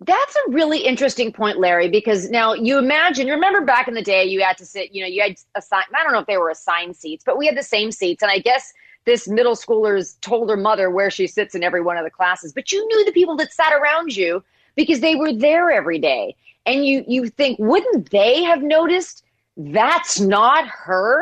That's 0.03 0.35
a 0.35 0.51
really 0.51 0.79
interesting 0.79 1.31
point, 1.31 1.59
Larry, 1.59 1.87
because 1.87 2.31
now 2.31 2.53
you 2.53 2.79
imagine, 2.79 3.27
remember 3.27 3.61
back 3.61 3.87
in 3.87 3.93
the 3.93 4.01
day, 4.01 4.23
you 4.23 4.41
had 4.41 4.57
to 4.57 4.65
sit, 4.65 4.93
you 4.93 5.01
know, 5.01 5.07
you 5.07 5.21
had 5.21 5.35
assigned, 5.53 5.85
I 5.95 6.03
don't 6.03 6.11
know 6.11 6.19
if 6.19 6.25
they 6.25 6.37
were 6.37 6.49
assigned 6.49 6.95
seats, 6.95 7.23
but 7.23 7.37
we 7.37 7.45
had 7.45 7.55
the 7.55 7.63
same 7.63 7.91
seats. 7.91 8.23
And 8.23 8.31
I 8.31 8.39
guess 8.39 8.73
this 9.05 9.27
middle 9.27 9.55
schooler's 9.55 10.13
told 10.21 10.49
her 10.49 10.57
mother 10.57 10.89
where 10.89 11.11
she 11.11 11.27
sits 11.27 11.53
in 11.53 11.63
every 11.63 11.81
one 11.81 11.97
of 11.97 12.03
the 12.03 12.09
classes, 12.09 12.51
but 12.51 12.71
you 12.71 12.85
knew 12.87 13.05
the 13.05 13.11
people 13.11 13.35
that 13.37 13.53
sat 13.53 13.73
around 13.73 14.15
you 14.15 14.43
because 14.75 15.01
they 15.01 15.15
were 15.15 15.33
there 15.33 15.69
every 15.69 15.99
day. 15.99 16.35
And 16.65 16.83
you, 16.83 17.03
you 17.07 17.27
think, 17.27 17.59
wouldn't 17.59 18.09
they 18.09 18.41
have 18.43 18.63
noticed 18.63 19.23
that's 19.55 20.19
not 20.19 20.67
her? 20.67 21.21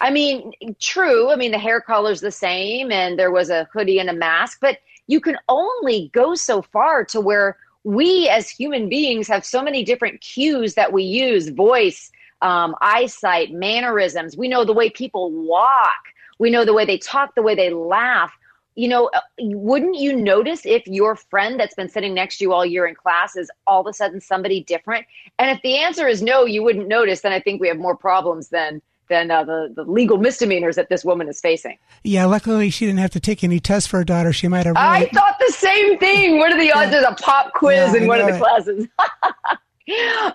I 0.00 0.10
mean, 0.10 0.52
true. 0.80 1.30
I 1.30 1.36
mean, 1.36 1.52
the 1.52 1.58
hair 1.58 1.80
color's 1.80 2.20
the 2.20 2.32
same 2.32 2.90
and 2.90 3.16
there 3.16 3.30
was 3.30 3.48
a 3.48 3.68
hoodie 3.72 4.00
and 4.00 4.10
a 4.10 4.12
mask, 4.12 4.58
but 4.60 4.78
you 5.06 5.20
can 5.20 5.36
only 5.48 6.10
go 6.12 6.34
so 6.34 6.62
far 6.62 7.04
to 7.06 7.20
where 7.20 7.56
we 7.88 8.28
as 8.28 8.50
human 8.50 8.86
beings 8.90 9.26
have 9.28 9.46
so 9.46 9.62
many 9.62 9.82
different 9.82 10.20
cues 10.20 10.74
that 10.74 10.92
we 10.92 11.02
use 11.02 11.48
voice, 11.48 12.12
um, 12.42 12.74
eyesight, 12.82 13.50
mannerisms. 13.50 14.36
We 14.36 14.46
know 14.46 14.62
the 14.62 14.74
way 14.74 14.90
people 14.90 15.32
walk, 15.32 16.04
we 16.38 16.50
know 16.50 16.66
the 16.66 16.74
way 16.74 16.84
they 16.84 16.98
talk, 16.98 17.34
the 17.34 17.40
way 17.40 17.54
they 17.54 17.70
laugh. 17.70 18.30
You 18.74 18.88
know, 18.88 19.10
uh, 19.14 19.20
wouldn't 19.38 19.96
you 19.96 20.14
notice 20.14 20.66
if 20.66 20.86
your 20.86 21.16
friend 21.16 21.58
that's 21.58 21.74
been 21.74 21.88
sitting 21.88 22.12
next 22.12 22.36
to 22.38 22.44
you 22.44 22.52
all 22.52 22.66
year 22.66 22.86
in 22.86 22.94
class 22.94 23.36
is 23.36 23.50
all 23.66 23.80
of 23.80 23.86
a 23.86 23.94
sudden 23.94 24.20
somebody 24.20 24.62
different? 24.62 25.06
And 25.38 25.50
if 25.50 25.62
the 25.62 25.78
answer 25.78 26.06
is 26.06 26.20
no, 26.20 26.44
you 26.44 26.62
wouldn't 26.62 26.88
notice, 26.88 27.22
then 27.22 27.32
I 27.32 27.40
think 27.40 27.58
we 27.58 27.68
have 27.68 27.78
more 27.78 27.96
problems 27.96 28.50
than 28.50 28.82
than 29.08 29.30
uh, 29.30 29.44
the, 29.44 29.72
the 29.74 29.84
legal 29.84 30.18
misdemeanors 30.18 30.76
that 30.76 30.88
this 30.88 31.04
woman 31.04 31.28
is 31.28 31.40
facing. 31.40 31.78
Yeah, 32.04 32.26
luckily 32.26 32.70
she 32.70 32.86
didn't 32.86 33.00
have 33.00 33.10
to 33.10 33.20
take 33.20 33.42
any 33.42 33.60
tests 33.60 33.88
for 33.88 33.98
her 33.98 34.04
daughter. 34.04 34.32
She 34.32 34.48
might 34.48 34.66
have. 34.66 34.76
Really... 34.76 35.06
I 35.06 35.10
thought 35.12 35.36
the 35.38 35.52
same 35.52 35.98
thing. 35.98 36.38
What 36.38 36.52
are 36.52 36.58
the 36.58 36.72
odds? 36.72 36.90
There's 36.90 37.04
a 37.04 37.14
pop 37.14 37.52
quiz 37.54 37.94
yeah, 37.94 38.02
in 38.02 38.08
one 38.08 38.20
of 38.20 38.26
the 38.26 38.34
it. 38.34 38.38
classes. 38.38 38.88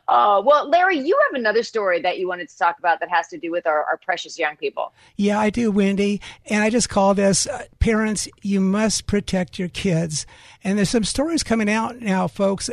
uh, 0.08 0.42
well, 0.44 0.70
Larry, 0.70 0.98
you 0.98 1.18
have 1.28 1.40
another 1.40 1.64
story 1.64 2.02
that 2.02 2.18
you 2.18 2.28
wanted 2.28 2.50
to 2.50 2.58
talk 2.58 2.80
about 2.80 3.00
that 3.00 3.10
has 3.10 3.28
to 3.30 3.38
do 3.38 3.52
with 3.52 3.68
our, 3.68 3.84
our 3.84 3.98
precious 3.98 4.40
young 4.40 4.56
people. 4.56 4.94
Yeah, 5.16 5.40
I 5.40 5.50
do, 5.50 5.72
Wendy. 5.72 6.22
And 6.46 6.64
I 6.64 6.70
just 6.70 6.90
call 6.90 7.14
this 7.14 7.48
uh, 7.48 7.66
Parents, 7.80 8.28
you 8.42 8.60
must 8.60 9.06
protect 9.08 9.60
your 9.60 9.70
kids. 9.70 10.26
And 10.64 10.78
there's 10.78 10.90
some 10.90 11.04
stories 11.04 11.44
coming 11.44 11.70
out 11.70 12.00
now, 12.00 12.28
folks 12.28 12.70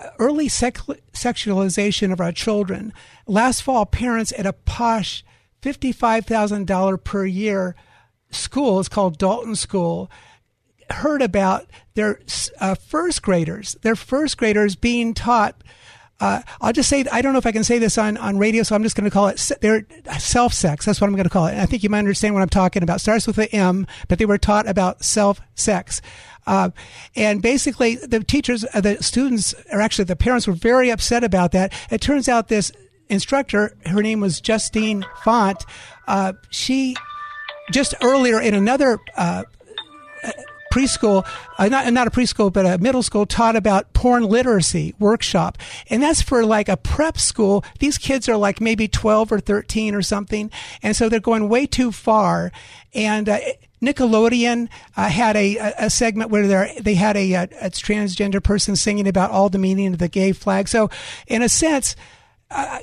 uh, 0.00 0.10
early 0.18 0.48
sec- 0.48 0.78
sexualization 1.12 2.12
of 2.12 2.20
our 2.20 2.32
children. 2.32 2.92
Last 3.26 3.62
fall, 3.62 3.86
parents 3.86 4.32
at 4.38 4.46
a 4.46 4.52
posh 4.52 5.24
$55,000 5.62 7.04
per 7.04 7.24
year 7.24 7.76
school, 8.30 8.80
it's 8.80 8.88
called 8.88 9.18
Dalton 9.18 9.56
School, 9.56 10.10
heard 10.90 11.22
about 11.22 11.66
their 11.94 12.20
uh, 12.60 12.74
first 12.74 13.22
graders, 13.22 13.76
their 13.82 13.96
first 13.96 14.36
graders 14.38 14.76
being 14.76 15.14
taught. 15.14 15.62
Uh, 16.18 16.42
I'll 16.60 16.72
just 16.72 16.90
say, 16.90 17.04
I 17.10 17.22
don't 17.22 17.32
know 17.32 17.38
if 17.38 17.46
I 17.46 17.52
can 17.52 17.64
say 17.64 17.78
this 17.78 17.96
on, 17.96 18.18
on 18.18 18.36
radio, 18.36 18.62
so 18.62 18.74
I'm 18.74 18.82
just 18.82 18.94
going 18.94 19.08
to 19.08 19.10
call 19.10 19.28
it 19.28 19.50
their 19.62 19.86
self 20.18 20.52
sex. 20.52 20.84
That's 20.84 21.00
what 21.00 21.06
I'm 21.06 21.14
going 21.14 21.24
to 21.24 21.30
call 21.30 21.46
it. 21.46 21.52
And 21.52 21.60
I 21.60 21.66
think 21.66 21.82
you 21.82 21.88
might 21.88 22.00
understand 22.00 22.34
what 22.34 22.42
I'm 22.42 22.50
talking 22.50 22.82
about. 22.82 23.00
Starts 23.00 23.26
with 23.26 23.36
the 23.36 23.50
M, 23.54 23.86
but 24.08 24.18
they 24.18 24.26
were 24.26 24.36
taught 24.36 24.68
about 24.68 25.02
self 25.02 25.40
sex. 25.54 26.02
Uh, 26.46 26.70
and 27.16 27.40
basically, 27.40 27.96
the 27.96 28.20
teachers, 28.20 28.66
uh, 28.74 28.80
the 28.80 29.02
students, 29.02 29.54
or 29.72 29.80
actually 29.80 30.04
the 30.04 30.16
parents 30.16 30.46
were 30.46 30.52
very 30.52 30.90
upset 30.90 31.24
about 31.24 31.52
that. 31.52 31.72
It 31.90 32.02
turns 32.02 32.28
out 32.28 32.48
this 32.48 32.70
instructor, 33.10 33.74
her 33.86 34.02
name 34.02 34.20
was 34.20 34.40
Justine 34.40 35.04
Fonte, 35.24 35.64
uh, 36.08 36.32
she 36.50 36.96
just 37.70 37.94
earlier 38.02 38.40
in 38.40 38.54
another 38.54 38.98
uh, 39.16 39.44
preschool, 40.72 41.26
uh, 41.58 41.68
not, 41.68 41.92
not 41.92 42.06
a 42.06 42.10
preschool, 42.10 42.52
but 42.52 42.64
a 42.64 42.78
middle 42.78 43.02
school 43.02 43.26
taught 43.26 43.56
about 43.56 43.92
porn 43.92 44.24
literacy 44.24 44.94
workshop. 44.98 45.58
And 45.88 46.02
that's 46.02 46.22
for 46.22 46.44
like 46.44 46.68
a 46.68 46.76
prep 46.76 47.18
school. 47.18 47.64
These 47.80 47.98
kids 47.98 48.28
are 48.28 48.36
like 48.36 48.60
maybe 48.60 48.88
12 48.88 49.32
or 49.32 49.40
13 49.40 49.94
or 49.94 50.02
something. 50.02 50.50
And 50.82 50.96
so 50.96 51.08
they're 51.08 51.20
going 51.20 51.48
way 51.48 51.66
too 51.66 51.92
far. 51.92 52.52
And, 52.94 53.28
uh, 53.28 53.38
Nickelodeon 53.82 54.68
uh, 54.94 55.08
had 55.08 55.36
a, 55.36 55.56
a 55.56 55.88
segment 55.88 56.30
where 56.30 56.70
they 56.80 56.94
had 56.94 57.16
a, 57.16 57.32
a, 57.32 57.42
a 57.62 57.70
transgender 57.70 58.42
person 58.42 58.76
singing 58.76 59.08
about 59.08 59.30
all 59.30 59.48
the 59.48 59.56
meaning 59.56 59.94
of 59.94 59.98
the 59.98 60.08
gay 60.08 60.32
flag. 60.32 60.68
So, 60.68 60.90
in 61.26 61.40
a 61.40 61.48
sense, 61.48 61.96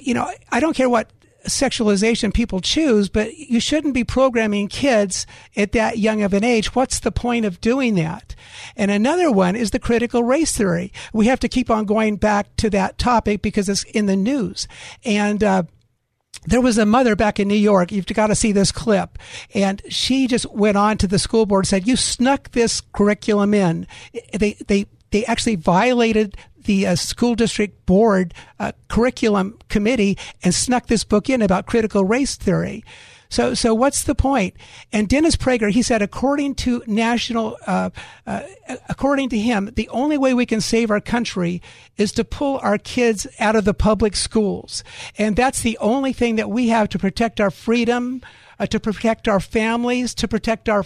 you 0.01 0.13
know, 0.13 0.31
I 0.51 0.59
don't 0.59 0.75
care 0.75 0.89
what 0.89 1.11
sexualization 1.47 2.33
people 2.33 2.59
choose, 2.59 3.09
but 3.09 3.35
you 3.37 3.59
shouldn't 3.59 3.93
be 3.93 4.03
programming 4.03 4.67
kids 4.67 5.25
at 5.55 5.71
that 5.71 5.97
young 5.97 6.21
of 6.21 6.33
an 6.33 6.43
age. 6.43 6.75
What's 6.75 6.99
the 6.99 7.11
point 7.11 7.45
of 7.45 7.61
doing 7.61 7.95
that? 7.95 8.35
And 8.75 8.91
another 8.91 9.31
one 9.31 9.55
is 9.55 9.71
the 9.71 9.79
critical 9.79 10.23
race 10.23 10.55
theory. 10.55 10.91
We 11.13 11.27
have 11.27 11.39
to 11.39 11.49
keep 11.49 11.69
on 11.69 11.85
going 11.85 12.17
back 12.17 12.55
to 12.57 12.69
that 12.71 12.97
topic 12.97 13.41
because 13.41 13.69
it's 13.69 13.83
in 13.83 14.07
the 14.07 14.15
news. 14.15 14.67
And, 15.05 15.43
uh, 15.43 15.63
there 16.45 16.61
was 16.61 16.77
a 16.77 16.85
mother 16.85 17.15
back 17.15 17.39
in 17.39 17.47
New 17.47 17.55
York. 17.55 17.91
You've 17.91 18.05
got 18.05 18.27
to 18.27 18.35
see 18.35 18.51
this 18.53 18.71
clip. 18.71 19.17
And 19.53 19.81
she 19.89 20.27
just 20.27 20.49
went 20.53 20.77
on 20.77 20.97
to 20.99 21.07
the 21.07 21.19
school 21.19 21.45
board 21.45 21.65
and 21.65 21.67
said, 21.67 21.87
you 21.87 21.97
snuck 21.97 22.51
this 22.51 22.81
curriculum 22.93 23.53
in. 23.53 23.87
They, 24.37 24.53
they, 24.67 24.85
they 25.11 25.25
actually 25.25 25.55
violated 25.55 26.37
the 26.67 26.85
uh, 26.85 26.95
school 26.95 27.33
district 27.33 27.85
board 27.87 28.33
uh, 28.59 28.71
curriculum 28.87 29.57
committee 29.69 30.17
and 30.43 30.53
snuck 30.53 30.85
this 30.85 31.03
book 31.03 31.29
in 31.29 31.41
about 31.41 31.65
critical 31.65 32.05
race 32.05 32.35
theory. 32.35 32.83
So, 33.29 33.53
so 33.53 33.73
what's 33.73 34.03
the 34.03 34.15
point? 34.15 34.55
And 34.93 35.09
Dennis 35.09 35.35
Prager, 35.35 35.69
he 35.69 35.81
said, 35.81 36.01
according 36.01 36.55
to 36.55 36.81
national, 36.87 37.57
uh, 37.65 37.89
uh, 38.25 38.43
according 38.87 39.29
to 39.29 39.37
him, 39.37 39.71
the 39.75 39.89
only 39.89 40.17
way 40.17 40.33
we 40.33 40.45
can 40.45 40.61
save 40.61 40.91
our 40.91 41.01
country 41.01 41.61
is 41.97 42.11
to 42.13 42.23
pull 42.23 42.59
our 42.59 42.77
kids 42.77 43.27
out 43.39 43.55
of 43.55 43.65
the 43.65 43.73
public 43.73 44.15
schools, 44.15 44.83
and 45.17 45.35
that's 45.35 45.61
the 45.61 45.77
only 45.79 46.13
thing 46.13 46.37
that 46.37 46.49
we 46.49 46.69
have 46.69 46.87
to 46.89 46.99
protect 46.99 47.41
our 47.41 47.51
freedom, 47.51 48.21
uh, 48.59 48.65
to 48.67 48.79
protect 48.79 49.27
our 49.27 49.41
families, 49.41 50.13
to 50.15 50.27
protect 50.27 50.69
our 50.69 50.85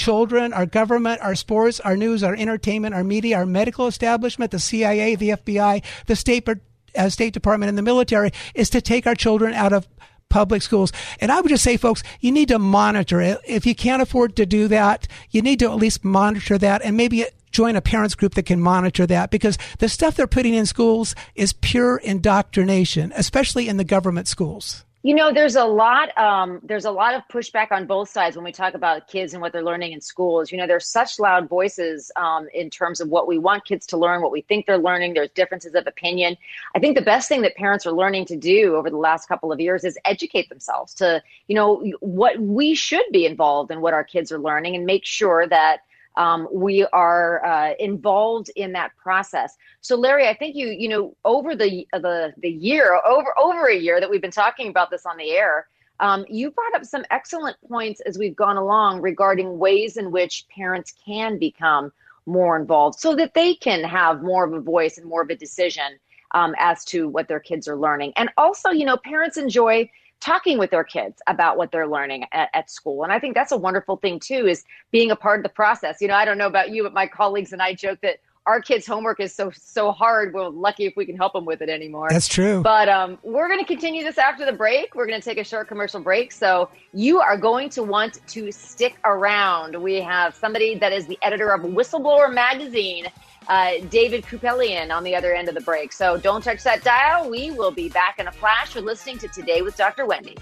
children, 0.00 0.54
our 0.54 0.64
government, 0.64 1.20
our 1.20 1.34
sports, 1.34 1.78
our 1.80 1.94
news, 1.94 2.22
our 2.24 2.34
entertainment, 2.34 2.94
our 2.94 3.04
media, 3.04 3.36
our 3.36 3.44
medical 3.44 3.86
establishment, 3.86 4.50
the 4.50 4.58
CIA, 4.58 5.14
the 5.14 5.28
FBI, 5.30 5.84
the 6.06 6.16
State, 6.16 6.48
uh, 6.96 7.08
State 7.10 7.34
Department, 7.34 7.68
and 7.68 7.76
the 7.76 7.82
military 7.82 8.32
is 8.54 8.70
to 8.70 8.80
take 8.80 9.06
our 9.06 9.14
children 9.14 9.52
out 9.52 9.74
of 9.74 9.86
public 10.30 10.62
schools. 10.62 10.90
And 11.20 11.30
I 11.30 11.40
would 11.42 11.50
just 11.50 11.62
say, 11.62 11.76
folks, 11.76 12.02
you 12.20 12.32
need 12.32 12.48
to 12.48 12.58
monitor 12.58 13.20
it. 13.20 13.38
If 13.46 13.66
you 13.66 13.74
can't 13.74 14.00
afford 14.00 14.36
to 14.36 14.46
do 14.46 14.68
that, 14.68 15.06
you 15.30 15.42
need 15.42 15.58
to 15.58 15.66
at 15.66 15.76
least 15.76 16.02
monitor 16.02 16.56
that 16.56 16.80
and 16.82 16.96
maybe 16.96 17.26
join 17.52 17.76
a 17.76 17.82
parents 17.82 18.14
group 18.14 18.34
that 18.34 18.46
can 18.46 18.60
monitor 18.60 19.06
that 19.06 19.30
because 19.30 19.58
the 19.80 19.88
stuff 19.88 20.16
they're 20.16 20.26
putting 20.26 20.54
in 20.54 20.64
schools 20.64 21.14
is 21.34 21.52
pure 21.52 21.98
indoctrination, 21.98 23.12
especially 23.16 23.68
in 23.68 23.76
the 23.76 23.84
government 23.84 24.28
schools. 24.28 24.84
You 25.02 25.14
know, 25.14 25.32
there's 25.32 25.56
a 25.56 25.64
lot. 25.64 26.16
Um, 26.18 26.60
there's 26.62 26.84
a 26.84 26.90
lot 26.90 27.14
of 27.14 27.22
pushback 27.32 27.72
on 27.72 27.86
both 27.86 28.10
sides 28.10 28.36
when 28.36 28.44
we 28.44 28.52
talk 28.52 28.74
about 28.74 29.08
kids 29.08 29.32
and 29.32 29.40
what 29.40 29.50
they're 29.50 29.64
learning 29.64 29.92
in 29.92 30.00
schools. 30.02 30.52
You 30.52 30.58
know, 30.58 30.66
there's 30.66 30.86
such 30.86 31.18
loud 31.18 31.48
voices 31.48 32.12
um, 32.16 32.48
in 32.52 32.68
terms 32.68 33.00
of 33.00 33.08
what 33.08 33.26
we 33.26 33.38
want 33.38 33.64
kids 33.64 33.86
to 33.86 33.96
learn, 33.96 34.20
what 34.20 34.30
we 34.30 34.42
think 34.42 34.66
they're 34.66 34.76
learning. 34.76 35.14
There's 35.14 35.30
differences 35.30 35.74
of 35.74 35.86
opinion. 35.86 36.36
I 36.74 36.80
think 36.80 36.96
the 36.96 37.02
best 37.02 37.30
thing 37.30 37.40
that 37.42 37.56
parents 37.56 37.86
are 37.86 37.92
learning 37.92 38.26
to 38.26 38.36
do 38.36 38.76
over 38.76 38.90
the 38.90 38.98
last 38.98 39.26
couple 39.26 39.50
of 39.50 39.58
years 39.58 39.84
is 39.84 39.96
educate 40.04 40.50
themselves 40.50 40.92
to, 40.96 41.22
you 41.46 41.54
know, 41.54 41.82
what 42.00 42.38
we 42.38 42.74
should 42.74 43.06
be 43.10 43.24
involved 43.24 43.70
in 43.70 43.80
what 43.80 43.94
our 43.94 44.04
kids 44.04 44.30
are 44.30 44.38
learning 44.38 44.76
and 44.76 44.84
make 44.84 45.06
sure 45.06 45.46
that 45.46 45.78
um, 46.20 46.46
we 46.52 46.84
are 46.92 47.42
uh, 47.46 47.72
involved 47.78 48.50
in 48.54 48.72
that 48.72 48.94
process. 48.96 49.56
So, 49.80 49.96
Larry, 49.96 50.28
I 50.28 50.34
think 50.34 50.54
you 50.54 50.66
you 50.66 50.88
know 50.88 51.16
over 51.24 51.56
the 51.56 51.86
the 51.92 52.34
the 52.42 52.50
year 52.50 53.00
over 53.06 53.32
over 53.38 53.68
a 53.68 53.76
year 53.76 54.00
that 54.00 54.10
we've 54.10 54.20
been 54.20 54.30
talking 54.30 54.68
about 54.68 54.90
this 54.90 55.06
on 55.06 55.16
the 55.16 55.30
air, 55.30 55.68
um, 55.98 56.26
you 56.28 56.50
brought 56.50 56.74
up 56.74 56.84
some 56.84 57.04
excellent 57.10 57.56
points 57.66 58.02
as 58.02 58.18
we've 58.18 58.36
gone 58.36 58.58
along 58.58 59.00
regarding 59.00 59.58
ways 59.58 59.96
in 59.96 60.10
which 60.10 60.46
parents 60.54 60.92
can 61.06 61.38
become 61.38 61.90
more 62.26 62.54
involved, 62.54 63.00
so 63.00 63.16
that 63.16 63.32
they 63.32 63.54
can 63.54 63.82
have 63.82 64.22
more 64.22 64.44
of 64.44 64.52
a 64.52 64.60
voice 64.60 64.98
and 64.98 65.06
more 65.08 65.22
of 65.22 65.30
a 65.30 65.36
decision 65.36 65.98
um, 66.32 66.54
as 66.58 66.84
to 66.84 67.08
what 67.08 67.28
their 67.28 67.40
kids 67.40 67.66
are 67.66 67.76
learning. 67.76 68.12
And 68.16 68.28
also, 68.36 68.68
you 68.68 68.84
know, 68.84 68.98
parents 68.98 69.38
enjoy 69.38 69.90
talking 70.20 70.58
with 70.58 70.70
their 70.70 70.84
kids 70.84 71.20
about 71.26 71.56
what 71.56 71.72
they're 71.72 71.88
learning 71.88 72.26
at, 72.32 72.50
at, 72.52 72.70
school. 72.70 73.02
And 73.04 73.12
I 73.12 73.18
think 73.18 73.34
that's 73.34 73.52
a 73.52 73.56
wonderful 73.56 73.96
thing 73.96 74.20
too, 74.20 74.46
is 74.46 74.64
being 74.90 75.10
a 75.10 75.16
part 75.16 75.40
of 75.40 75.42
the 75.42 75.48
process. 75.48 75.98
You 76.00 76.08
know, 76.08 76.14
I 76.14 76.24
don't 76.24 76.38
know 76.38 76.46
about 76.46 76.70
you, 76.70 76.82
but 76.82 76.92
my 76.92 77.06
colleagues 77.06 77.52
and 77.52 77.62
I 77.62 77.74
joke 77.74 78.00
that 78.02 78.20
our 78.46 78.60
kids' 78.60 78.86
homework 78.86 79.20
is 79.20 79.34
so 79.34 79.50
so 79.50 79.92
hard. 79.92 80.32
We're 80.34 80.48
lucky 80.48 80.86
if 80.86 80.94
we 80.96 81.04
can 81.04 81.16
help 81.16 81.34
them 81.34 81.44
with 81.44 81.60
it 81.60 81.68
anymore. 81.68 82.08
That's 82.10 82.26
true. 82.26 82.62
But 82.62 82.88
um, 82.88 83.18
we're 83.22 83.48
going 83.48 83.60
to 83.60 83.66
continue 83.66 84.02
this 84.02 84.18
after 84.18 84.44
the 84.44 84.52
break. 84.52 84.94
We're 84.94 85.06
going 85.06 85.20
to 85.20 85.24
take 85.24 85.38
a 85.38 85.44
short 85.44 85.68
commercial 85.68 86.00
break. 86.00 86.32
So 86.32 86.70
you 86.92 87.20
are 87.20 87.36
going 87.36 87.68
to 87.70 87.82
want 87.82 88.26
to 88.28 88.50
stick 88.50 88.96
around. 89.04 89.80
We 89.80 90.00
have 90.00 90.34
somebody 90.34 90.78
that 90.78 90.92
is 90.92 91.06
the 91.06 91.18
editor 91.22 91.50
of 91.50 91.62
Whistleblower 91.62 92.32
Magazine 92.32 93.06
uh, 93.48 93.72
David 93.90 94.24
Kupelian 94.24 94.94
on 94.94 95.04
the 95.04 95.14
other 95.14 95.34
end 95.34 95.48
of 95.48 95.54
the 95.54 95.60
break. 95.60 95.92
So 95.92 96.16
don't 96.16 96.42
touch 96.42 96.62
that 96.64 96.84
dial. 96.84 97.28
We 97.28 97.50
will 97.50 97.70
be 97.72 97.88
back 97.88 98.18
in 98.18 98.28
a 98.28 98.32
flash. 98.32 98.74
You're 98.74 98.84
listening 98.84 99.18
to 99.18 99.28
Today 99.28 99.62
with 99.62 99.76
Dr. 99.76 100.06
Wendy. 100.06 100.36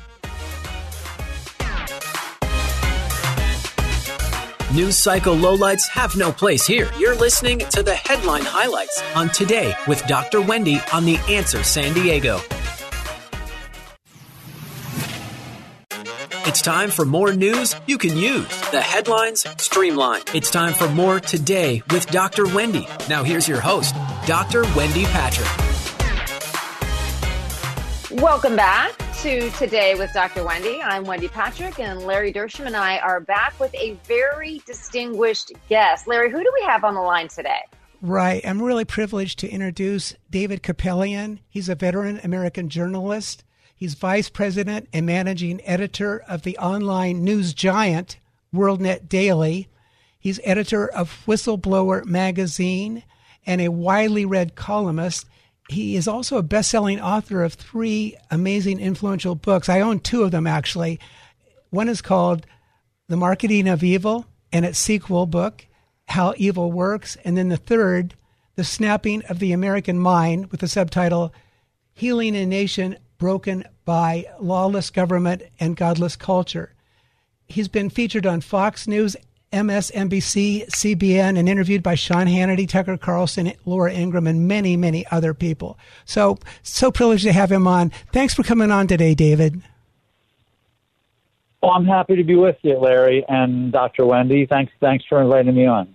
News 4.75 4.99
cycle 4.99 5.35
lowlights 5.35 5.88
have 5.88 6.14
no 6.14 6.31
place 6.31 6.67
here. 6.67 6.90
You're 6.99 7.17
listening 7.17 7.61
to 7.71 7.83
the 7.83 7.95
headline 7.95 8.43
highlights 8.45 9.02
on 9.14 9.31
Today 9.31 9.75
with 9.87 10.07
Dr. 10.07 10.43
Wendy 10.43 10.78
on 10.93 11.07
The 11.07 11.17
Answer 11.28 11.62
San 11.62 11.95
Diego. 11.95 12.38
It's 16.49 16.62
time 16.62 16.90
for 16.90 17.05
more 17.05 17.35
news 17.35 17.76
you 17.87 17.99
can 17.99 18.17
use. 18.17 18.49
The 18.71 18.81
headlines 18.81 19.45
streamlined. 19.59 20.31
It's 20.33 20.50
time 20.50 20.73
for 20.73 20.88
more 20.88 21.21
today 21.21 21.83
with 21.90 22.07
Dr. 22.07 22.47
Wendy. 22.47 22.88
Now, 23.07 23.23
here's 23.23 23.47
your 23.47 23.61
host, 23.61 23.95
Dr. 24.25 24.62
Wendy 24.75 25.05
Patrick. 25.05 25.47
Welcome 28.23 28.57
back 28.57 28.97
to 29.21 29.50
Today 29.59 29.95
with 29.95 30.11
Dr. 30.14 30.43
Wendy. 30.43 30.81
I'm 30.81 31.05
Wendy 31.05 31.28
Patrick, 31.28 31.78
and 31.81 32.05
Larry 32.05 32.33
Dersham 32.33 32.64
and 32.64 32.75
I 32.75 32.97
are 32.97 33.21
back 33.21 33.61
with 33.61 33.75
a 33.75 33.93
very 34.05 34.62
distinguished 34.64 35.52
guest. 35.69 36.07
Larry, 36.07 36.31
who 36.31 36.43
do 36.43 36.50
we 36.59 36.64
have 36.64 36.83
on 36.83 36.95
the 36.95 37.02
line 37.02 37.28
today? 37.28 37.61
Right. 38.00 38.40
I'm 38.47 38.62
really 38.62 38.87
privileged 38.87 39.40
to 39.40 39.50
introduce 39.50 40.14
David 40.31 40.62
Kupelian. 40.62 41.40
He's 41.47 41.69
a 41.69 41.75
veteran 41.75 42.21
American 42.25 42.71
journalist 42.71 43.45
He's 43.78 43.94
vice 43.94 44.28
president 44.28 44.88
and 44.92 45.06
managing 45.06 45.61
editor 45.64 46.18
of 46.26 46.42
the 46.42 46.58
online 46.58 47.23
news 47.23 47.54
giant 47.54 48.18
WorldNet 48.52 49.08
Daily. 49.08 49.68
He's 50.18 50.40
editor 50.42 50.88
of 50.88 51.23
Whistleblower 51.28 52.04
magazine 52.04 53.04
and 53.47 53.61
a 53.61 53.68
widely 53.68 54.25
read 54.25 54.56
columnist. 54.56 55.26
He 55.68 55.94
is 55.94 56.08
also 56.08 56.38
a 56.38 56.42
best 56.42 56.73
selling 56.73 57.00
author 57.00 57.44
of 57.44 57.54
three 57.54 58.16
amazing, 58.32 58.80
influential 58.80 59.37
books. 59.37 59.68
I 59.68 59.80
own 59.80 60.00
two 60.00 60.25
of 60.25 60.32
them, 60.32 60.49
actually. 60.49 60.99
One 61.70 61.88
is 61.88 62.02
called 62.02 62.47
The 63.06 63.16
Marketing 63.16 63.68
of 63.68 63.85
Evil 63.85 64.26
and 64.52 64.64
its 64.64 64.80
sequel 64.80 65.26
book, 65.26 65.66
How 66.08 66.35
Evil 66.37 66.73
Works. 66.73 67.16
And 67.25 67.37
then 67.37 67.49
the 67.49 67.56
third, 67.56 68.16
The 68.56 68.64
Snapping 68.64 69.23
of 69.26 69.38
the 69.38 69.52
American 69.52 70.00
Mind, 70.00 70.50
with 70.50 70.58
the 70.58 70.68
subtitle 70.68 71.32
Healing 71.92 72.35
a 72.35 72.44
Nation 72.44 72.99
broken 73.19 73.65
by 73.85 74.25
lawless 74.41 74.91
government 74.91 75.43
and 75.59 75.77
godless 75.77 76.17
culture. 76.17 76.73
He's 77.47 77.69
been 77.69 77.91
featured 77.91 78.27
on 78.27 78.41
Fox 78.41 78.87
News, 78.87 79.17
MSNBC, 79.53 80.67
CBN, 80.67 81.39
and 81.39 81.49
interviewed 81.49 81.83
by 81.83 81.95
Sean 81.95 82.27
Hannity, 82.27 82.69
Tucker 82.69 82.97
Carlson, 82.97 83.53
Laura 83.65 83.93
Ingraham, 83.93 84.27
and 84.27 84.47
many, 84.47 84.77
many 84.77 85.07
other 85.11 85.35
people. 85.35 85.79
So, 86.05 86.39
so 86.63 86.93
privileged 86.93 87.25
to 87.25 87.33
have 87.33 87.51
him 87.51 87.67
on. 87.67 87.91
Thanks 88.13 88.35
for 88.35 88.43
coming 88.43 88.71
on 88.71 88.87
today, 88.87 89.15
David. 89.15 89.63
Well, 91.63 91.73
I'm 91.73 91.87
happy 91.87 92.15
to 92.17 92.25
be 92.25 92.37
with 92.37 92.57
you, 92.63 92.79
Larry 92.79 93.25
and 93.29 93.73
Dr. 93.73 94.07
Wendy. 94.07 94.47
Thanks, 94.47 94.73
thanks 94.81 95.05
for 95.09 95.21
inviting 95.21 95.55
me 95.55 95.67
on. 95.67 95.93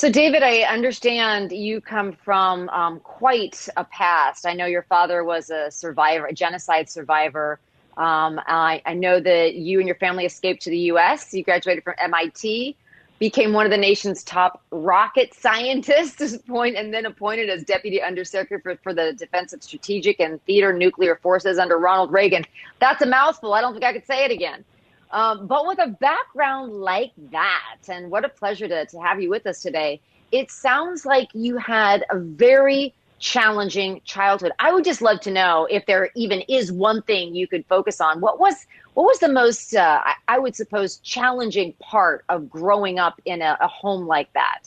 So, 0.00 0.10
David, 0.10 0.42
I 0.42 0.60
understand 0.60 1.52
you 1.52 1.82
come 1.82 2.12
from 2.12 2.70
um, 2.70 3.00
quite 3.00 3.68
a 3.76 3.84
past. 3.84 4.46
I 4.46 4.54
know 4.54 4.64
your 4.64 4.84
father 4.84 5.24
was 5.24 5.50
a 5.50 5.70
survivor, 5.70 6.24
a 6.24 6.32
genocide 6.32 6.88
survivor. 6.88 7.60
Um, 7.98 8.40
I, 8.46 8.80
I, 8.86 8.94
know 8.94 9.20
that 9.20 9.56
you 9.56 9.78
and 9.78 9.86
your 9.86 9.96
family 9.96 10.24
escaped 10.24 10.62
to 10.62 10.70
the 10.70 10.78
U.S. 10.94 11.34
You 11.34 11.44
graduated 11.44 11.84
from 11.84 11.96
MIT, 11.98 12.78
became 13.18 13.52
one 13.52 13.66
of 13.66 13.70
the 13.70 13.76
nation's 13.76 14.24
top 14.24 14.62
rocket 14.70 15.34
scientists, 15.34 16.34
point, 16.48 16.76
and 16.76 16.94
then 16.94 17.04
appointed 17.04 17.50
as 17.50 17.62
deputy 17.64 18.00
undersecretary 18.00 18.62
for, 18.62 18.76
for 18.82 18.94
the 18.94 19.12
Defense 19.12 19.52
of 19.52 19.62
Strategic 19.62 20.18
and 20.18 20.42
Theater 20.46 20.72
Nuclear 20.72 21.16
Forces 21.16 21.58
under 21.58 21.76
Ronald 21.76 22.10
Reagan. 22.10 22.46
That's 22.78 23.02
a 23.02 23.06
mouthful. 23.06 23.52
I 23.52 23.60
don't 23.60 23.74
think 23.74 23.84
I 23.84 23.92
could 23.92 24.06
say 24.06 24.24
it 24.24 24.30
again. 24.30 24.64
Um, 25.12 25.46
but 25.46 25.66
with 25.66 25.78
a 25.80 25.88
background 25.88 26.72
like 26.72 27.12
that, 27.32 27.78
and 27.88 28.10
what 28.10 28.24
a 28.24 28.28
pleasure 28.28 28.68
to, 28.68 28.86
to 28.86 29.00
have 29.00 29.20
you 29.20 29.28
with 29.28 29.46
us 29.46 29.60
today, 29.60 30.00
it 30.30 30.50
sounds 30.50 31.04
like 31.04 31.28
you 31.34 31.56
had 31.56 32.04
a 32.10 32.18
very 32.18 32.94
challenging 33.18 34.00
childhood. 34.04 34.52
I 34.58 34.72
would 34.72 34.84
just 34.84 35.02
love 35.02 35.20
to 35.22 35.30
know 35.30 35.66
if 35.70 35.84
there 35.86 36.10
even 36.14 36.40
is 36.42 36.72
one 36.72 37.02
thing 37.02 37.34
you 37.34 37.46
could 37.46 37.66
focus 37.66 38.00
on. 38.00 38.20
What 38.20 38.40
was 38.40 38.66
what 38.94 39.04
was 39.04 39.18
the 39.20 39.28
most, 39.28 39.74
uh, 39.74 40.00
I, 40.26 40.38
would 40.38 40.56
suppose, 40.56 40.96
challenging 40.96 41.74
part 41.74 42.24
of 42.28 42.50
growing 42.50 42.98
up 42.98 43.20
in 43.24 43.40
a, 43.40 43.56
a 43.60 43.68
home 43.68 44.06
like 44.06 44.32
that? 44.32 44.62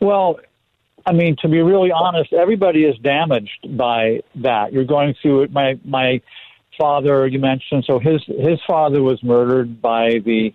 Well, 0.00 0.40
I 1.06 1.12
mean, 1.12 1.36
to 1.36 1.48
be 1.48 1.62
really 1.62 1.90
honest, 1.90 2.32
everybody 2.34 2.84
is 2.84 2.98
damaged 2.98 3.76
by 3.76 4.22
that. 4.34 4.72
You're 4.72 4.84
going 4.84 5.14
through 5.22 5.44
it. 5.44 5.52
My 5.52 5.78
my 5.84 6.20
father 6.78 7.26
you 7.26 7.38
mentioned. 7.38 7.84
So 7.86 7.98
his 7.98 8.22
his 8.26 8.60
father 8.66 9.02
was 9.02 9.22
murdered 9.22 9.80
by 9.80 10.18
the 10.24 10.52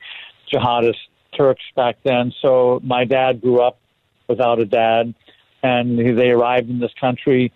jihadist 0.51 0.96
Turks 1.38 1.63
back 1.75 1.98
then. 2.04 2.34
So 2.42 2.82
my 2.84 3.06
dad 3.06 3.42
grew 3.42 3.62
up 3.62 3.80
without 4.28 4.60
a 4.60 4.66
dad, 4.66 5.13
and 5.63 5.98
they 5.98 6.30
arrived 6.30 6.70
in 6.70 6.80
this 6.80 6.92
country 7.00 7.54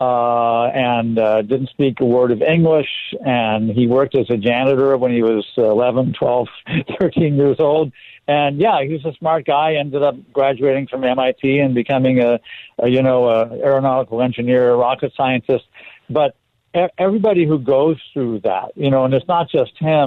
uh, 0.00 0.66
and 0.66 1.18
uh, 1.18 1.42
didn't 1.42 1.70
speak 1.70 2.00
a 2.00 2.04
word 2.04 2.30
of 2.30 2.40
English. 2.42 2.88
And 3.24 3.70
he 3.70 3.86
worked 3.86 4.14
as 4.14 4.30
a 4.30 4.36
janitor 4.36 4.96
when 4.96 5.12
he 5.12 5.22
was 5.22 5.46
11, 5.56 6.14
12, 6.14 6.48
13 7.00 7.34
years 7.34 7.56
old. 7.58 7.92
And 8.26 8.60
yeah, 8.60 8.82
he 8.82 8.92
was 8.92 9.04
a 9.04 9.12
smart 9.18 9.46
guy. 9.46 9.74
Ended 9.74 10.02
up 10.02 10.14
graduating 10.32 10.86
from 10.86 11.02
MIT 11.04 11.58
and 11.58 11.74
becoming 11.74 12.20
a, 12.20 12.38
a 12.78 12.88
you 12.88 13.02
know, 13.02 13.28
a 13.28 13.58
aeronautical 13.58 14.22
engineer, 14.22 14.70
a 14.70 14.76
rocket 14.76 15.12
scientist. 15.16 15.64
But 16.10 16.36
everybody 16.74 17.46
who 17.46 17.58
goes 17.58 17.96
through 18.12 18.40
that, 18.40 18.72
you 18.76 18.90
know, 18.90 19.04
and 19.04 19.14
it's 19.14 19.26
not 19.28 19.50
just 19.50 19.76
him. 19.78 20.06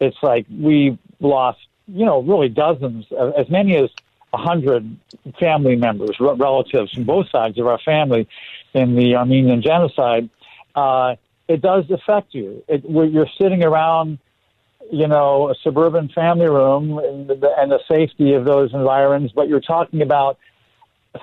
It's 0.00 0.16
like 0.22 0.46
we 0.50 0.98
lost, 1.20 1.58
you 1.88 2.04
know, 2.04 2.22
really 2.22 2.48
dozens, 2.48 3.06
as 3.36 3.48
many 3.50 3.76
as 3.76 3.90
a 4.32 4.38
hundred 4.38 4.96
family 5.38 5.76
members, 5.76 6.16
relatives 6.20 6.92
from 6.92 7.04
both 7.04 7.28
sides 7.30 7.58
of 7.58 7.66
our 7.66 7.78
family 7.78 8.28
in 8.74 8.94
the 8.94 9.14
Armenian 9.16 9.62
genocide, 9.62 10.28
uh, 10.74 11.16
it 11.48 11.62
does 11.62 11.90
affect 11.90 12.34
you. 12.34 12.62
It, 12.68 12.84
you're 12.84 13.30
sitting 13.40 13.62
around, 13.62 14.18
you 14.90 15.06
know, 15.06 15.50
a 15.50 15.54
suburban 15.62 16.08
family 16.08 16.48
room 16.48 16.98
and 16.98 17.28
the, 17.28 17.54
and 17.56 17.70
the 17.70 17.80
safety 17.88 18.34
of 18.34 18.44
those 18.44 18.74
environs, 18.74 19.32
but 19.32 19.48
you're 19.48 19.60
talking 19.60 20.02
about 20.02 20.38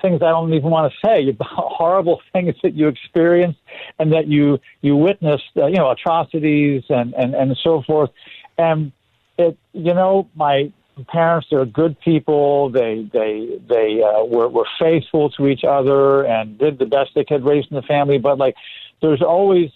things 0.00 0.22
I 0.22 0.30
don't 0.30 0.52
even 0.54 0.70
want 0.70 0.92
to 0.92 1.06
say 1.06 1.36
horrible 1.40 2.20
things 2.32 2.54
that 2.62 2.74
you 2.74 2.88
experienced 2.88 3.58
and 3.98 4.12
that 4.12 4.26
you 4.26 4.58
you 4.82 4.96
witnessed, 4.96 5.50
uh, 5.56 5.66
you 5.66 5.76
know, 5.76 5.90
atrocities 5.90 6.84
and 6.88 7.14
and 7.14 7.34
and 7.34 7.56
so 7.62 7.82
forth. 7.82 8.10
And 8.58 8.92
it, 9.38 9.56
you 9.72 9.94
know, 9.94 10.28
my 10.34 10.72
parents 11.08 11.48
they're 11.50 11.64
good 11.64 11.98
people 12.00 12.70
they 12.70 13.08
they 13.12 13.58
they 13.68 14.00
uh, 14.00 14.24
were 14.24 14.48
were 14.48 14.66
faithful 14.78 15.28
to 15.30 15.48
each 15.48 15.64
other 15.64 16.24
and 16.24 16.56
did 16.56 16.78
the 16.78 16.86
best 16.86 17.10
they 17.16 17.24
could 17.24 17.44
raising 17.44 17.74
the 17.74 17.82
family 17.82 18.16
but 18.16 18.38
like 18.38 18.54
there's 19.02 19.20
always 19.20 19.70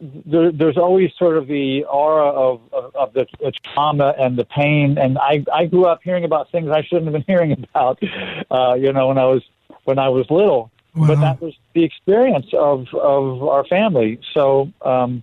there, 0.00 0.52
there's 0.52 0.76
always 0.76 1.10
sort 1.18 1.36
of 1.36 1.46
the 1.46 1.84
aura 1.84 2.28
of, 2.28 2.60
of, 2.72 2.94
of 2.96 3.12
the, 3.12 3.26
the 3.40 3.52
trauma 3.52 4.14
and 4.18 4.36
the 4.36 4.44
pain 4.44 4.98
and 4.98 5.18
I 5.18 5.44
I 5.52 5.66
grew 5.66 5.86
up 5.86 6.00
hearing 6.02 6.24
about 6.24 6.50
things 6.50 6.68
I 6.70 6.82
shouldn't 6.82 7.06
have 7.06 7.12
been 7.12 7.24
hearing 7.26 7.52
about 7.52 8.02
uh 8.50 8.74
you 8.74 8.92
know 8.92 9.08
when 9.08 9.18
I 9.18 9.26
was 9.26 9.42
when 9.84 9.98
I 9.98 10.08
was 10.08 10.26
little 10.30 10.70
wow. 10.94 11.06
but 11.08 11.20
that 11.20 11.40
was 11.40 11.54
the 11.74 11.84
experience 11.84 12.46
of 12.52 12.86
of 12.94 13.42
our 13.44 13.64
family 13.64 14.20
so 14.32 14.70
um 14.82 15.22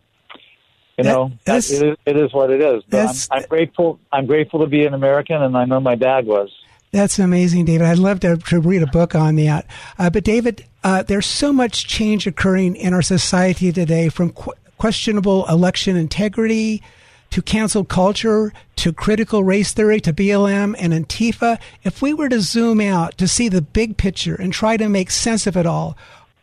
you 0.97 1.05
know, 1.05 1.31
it, 1.47 1.55
is, 1.55 1.71
it 2.05 2.17
is 2.17 2.33
what 2.33 2.51
it 2.51 2.61
is. 2.61 2.83
But 2.87 3.09
I'm, 3.31 3.41
I'm, 3.41 3.47
grateful. 3.47 3.99
I'm 4.11 4.25
grateful 4.27 4.59
to 4.59 4.67
be 4.67 4.85
an 4.85 4.93
American, 4.93 5.41
and 5.41 5.57
I 5.57 5.65
know 5.65 5.79
my 5.79 5.95
dad 5.95 6.27
was. 6.27 6.51
That's 6.91 7.19
amazing, 7.19 7.65
David. 7.65 7.87
I'd 7.87 7.97
love 7.97 8.19
to, 8.19 8.37
to 8.37 8.59
read 8.59 8.83
a 8.83 8.87
book 8.87 9.15
on 9.15 9.37
that. 9.37 9.65
Uh, 9.97 10.09
but 10.09 10.25
David, 10.25 10.65
uh, 10.83 11.03
there's 11.03 11.25
so 11.25 11.53
much 11.53 11.87
change 11.87 12.27
occurring 12.27 12.75
in 12.75 12.93
our 12.93 13.01
society 13.01 13.71
today, 13.71 14.09
from 14.09 14.31
qu- 14.31 14.53
questionable 14.81 15.45
election 15.47 15.95
integrity 15.95 16.81
to 17.29 17.39
cancel 17.39 17.85
culture 17.85 18.51
to 18.75 18.91
critical 18.91 19.43
race 19.43 19.73
theory 19.73 20.01
to 20.01 20.11
BLM 20.11 20.73
and 20.79 20.91
Antifa. 20.91 21.59
If 21.83 22.01
we 22.01 22.15
were 22.15 22.29
to 22.29 22.41
zoom 22.41 22.81
out 22.81 23.15
to 23.19 23.27
see 23.27 23.47
the 23.47 23.61
big 23.61 23.95
picture 23.95 24.33
and 24.33 24.51
try 24.51 24.77
to 24.77 24.89
make 24.89 25.11
sense 25.11 25.45
of 25.45 25.55
it 25.55 25.67
all, 25.67 25.95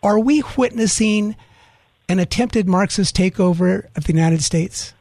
are 0.05 0.21
we 0.21 0.45
witnessing 0.57 1.35
an 2.09 2.21
attempted 2.21 2.69
Marxist 2.69 3.17
takeover 3.17 3.87
of 3.97 4.05
the 4.05 4.13
United 4.13 4.45
States? 4.45 4.95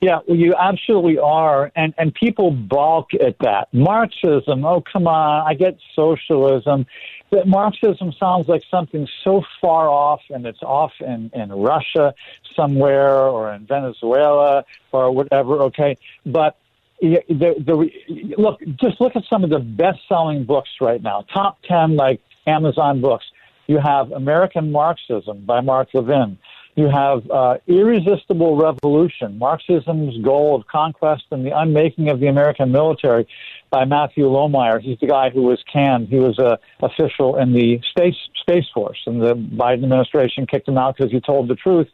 Yeah, 0.00 0.20
well, 0.26 0.38
you 0.38 0.54
absolutely 0.54 1.18
are, 1.18 1.70
and 1.76 1.92
and 1.98 2.14
people 2.14 2.52
balk 2.52 3.12
at 3.14 3.36
that. 3.40 3.68
Marxism, 3.74 4.64
oh 4.64 4.82
come 4.90 5.06
on, 5.06 5.46
I 5.46 5.52
get 5.52 5.76
socialism. 5.94 6.86
But 7.30 7.46
Marxism 7.46 8.12
sounds 8.12 8.48
like 8.48 8.62
something 8.70 9.06
so 9.22 9.44
far 9.60 9.88
off, 9.88 10.22
and 10.30 10.46
it's 10.46 10.62
off 10.62 10.92
in 11.00 11.30
in 11.34 11.50
Russia 11.50 12.14
somewhere 12.56 13.18
or 13.18 13.52
in 13.52 13.66
Venezuela 13.66 14.64
or 14.92 15.10
whatever. 15.10 15.62
Okay, 15.64 15.98
but 16.24 16.56
the, 17.00 17.22
the, 17.28 17.90
look, 18.36 18.60
just 18.76 19.00
look 19.00 19.14
at 19.14 19.24
some 19.30 19.44
of 19.44 19.50
the 19.50 19.60
best-selling 19.60 20.44
books 20.44 20.70
right 20.80 21.02
now, 21.02 21.24
top 21.32 21.58
ten 21.62 21.96
like 21.96 22.20
Amazon 22.46 23.00
books. 23.00 23.26
You 23.66 23.78
have 23.78 24.10
American 24.12 24.72
Marxism 24.72 25.44
by 25.44 25.60
Mark 25.60 25.90
Levin. 25.92 26.38
You 26.74 26.88
have 26.88 27.28
uh, 27.28 27.58
Irresistible 27.66 28.56
Revolution, 28.56 29.38
Marxism's 29.38 30.16
Goal 30.22 30.54
of 30.54 30.66
Conquest 30.68 31.24
and 31.32 31.44
the 31.44 31.50
Unmaking 31.50 32.08
of 32.08 32.20
the 32.20 32.28
American 32.28 32.70
Military 32.70 33.26
by 33.70 33.84
Matthew 33.84 34.24
Lohmeier. 34.24 34.80
He's 34.80 34.98
the 34.98 35.06
guy 35.06 35.30
who 35.30 35.42
was 35.42 35.62
canned. 35.70 36.08
He 36.08 36.16
was 36.16 36.38
a 36.38 36.58
official 36.80 37.36
in 37.36 37.52
the 37.52 37.80
Space, 37.90 38.16
Space 38.40 38.66
Force, 38.72 38.98
and 39.06 39.20
the 39.20 39.34
Biden 39.34 39.84
administration 39.84 40.46
kicked 40.46 40.68
him 40.68 40.78
out 40.78 40.96
because 40.96 41.12
he 41.12 41.20
told 41.20 41.48
the 41.48 41.54
truth. 41.54 41.88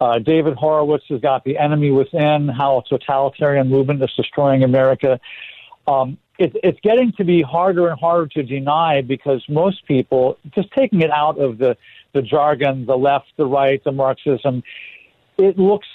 Uh, 0.00 0.20
David 0.20 0.54
Horowitz 0.54 1.04
has 1.08 1.20
got 1.20 1.42
The 1.42 1.58
Enemy 1.58 1.90
Within, 1.90 2.48
How 2.48 2.78
a 2.78 2.84
Totalitarian 2.88 3.68
Movement 3.68 4.02
is 4.02 4.10
Destroying 4.16 4.62
America. 4.62 5.18
Um, 5.88 6.18
it, 6.38 6.56
it's 6.62 6.78
getting 6.80 7.12
to 7.12 7.24
be 7.24 7.42
harder 7.42 7.88
and 7.88 7.98
harder 7.98 8.28
to 8.28 8.44
deny 8.44 9.02
because 9.02 9.44
most 9.48 9.84
people, 9.86 10.38
just 10.54 10.70
taking 10.70 11.00
it 11.02 11.10
out 11.10 11.38
of 11.40 11.58
the, 11.58 11.76
the 12.12 12.22
jargon, 12.22 12.86
the 12.86 12.96
left, 12.96 13.26
the 13.36 13.46
right, 13.46 13.82
the 13.82 13.90
Marxism, 13.90 14.62
it 15.36 15.58
looks 15.58 15.88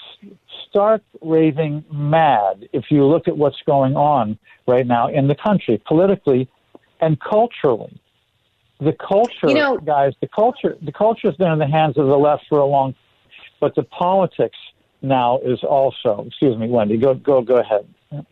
stark 0.69 1.01
raving 1.21 1.83
mad 1.91 2.67
if 2.73 2.85
you 2.89 3.05
look 3.05 3.27
at 3.27 3.37
what's 3.37 3.61
going 3.65 3.95
on 3.95 4.37
right 4.67 4.85
now 4.85 5.07
in 5.07 5.27
the 5.27 5.35
country, 5.35 5.81
politically 5.85 6.49
and 6.99 7.19
culturally. 7.19 7.99
The 8.79 8.93
culture, 8.93 9.47
you 9.47 9.53
know, 9.53 9.77
guys, 9.77 10.13
the 10.19 10.27
culture, 10.27 10.77
the 10.81 10.91
culture 10.91 11.27
has 11.29 11.35
been 11.37 11.51
in 11.51 11.59
the 11.59 11.67
hands 11.67 11.97
of 11.97 12.07
the 12.07 12.17
left 12.17 12.45
for 12.49 12.59
a 12.59 12.65
long, 12.65 12.95
but 13.59 13.75
the 13.75 13.83
politics 13.83 14.57
now 15.01 15.39
is 15.39 15.63
also. 15.63 16.25
Excuse 16.27 16.57
me, 16.57 16.67
Wendy. 16.67 16.97
Go, 16.97 17.13
go, 17.13 17.41
go 17.41 17.57
ahead. 17.57 17.87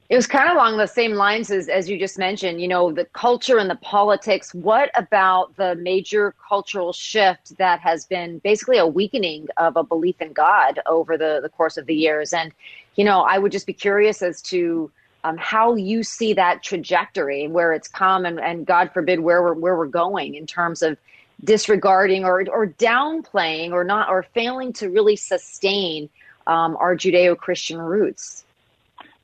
It 0.09 0.15
was 0.15 0.27
kind 0.27 0.49
of 0.49 0.55
along 0.55 0.77
the 0.77 0.87
same 0.87 1.13
lines 1.13 1.51
as, 1.51 1.69
as 1.69 1.89
you 1.89 1.97
just 1.97 2.17
mentioned, 2.17 2.61
you 2.61 2.67
know, 2.67 2.91
the 2.91 3.05
culture 3.05 3.57
and 3.57 3.69
the 3.69 3.75
politics. 3.75 4.53
What 4.53 4.91
about 4.95 5.55
the 5.55 5.75
major 5.75 6.35
cultural 6.47 6.91
shift 6.91 7.57
that 7.57 7.79
has 7.79 8.05
been 8.05 8.39
basically 8.39 8.77
a 8.77 8.85
weakening 8.85 9.47
of 9.57 9.77
a 9.77 9.83
belief 9.83 10.21
in 10.21 10.33
God 10.33 10.79
over 10.85 11.17
the, 11.17 11.39
the 11.41 11.49
course 11.49 11.77
of 11.77 11.85
the 11.85 11.95
years? 11.95 12.33
And, 12.33 12.51
you 12.95 13.05
know, 13.05 13.21
I 13.21 13.37
would 13.37 13.51
just 13.51 13.65
be 13.65 13.73
curious 13.73 14.21
as 14.21 14.41
to 14.43 14.91
um, 15.23 15.37
how 15.37 15.75
you 15.75 16.03
see 16.03 16.33
that 16.33 16.63
trajectory, 16.63 17.47
where 17.47 17.73
it's 17.73 17.87
come, 17.87 18.25
and, 18.25 18.39
and 18.39 18.65
God 18.65 18.91
forbid 18.91 19.21
where 19.21 19.41
we're, 19.41 19.53
where 19.53 19.77
we're 19.77 19.85
going 19.85 20.35
in 20.35 20.45
terms 20.47 20.81
of 20.81 20.97
disregarding 21.43 22.25
or, 22.25 22.43
or 22.49 22.67
downplaying 22.67 23.71
or 23.71 23.83
not 23.83 24.09
or 24.09 24.23
failing 24.23 24.73
to 24.73 24.89
really 24.89 25.15
sustain 25.15 26.09
um, 26.47 26.75
our 26.77 26.95
Judeo 26.95 27.37
Christian 27.37 27.79
roots. 27.79 28.45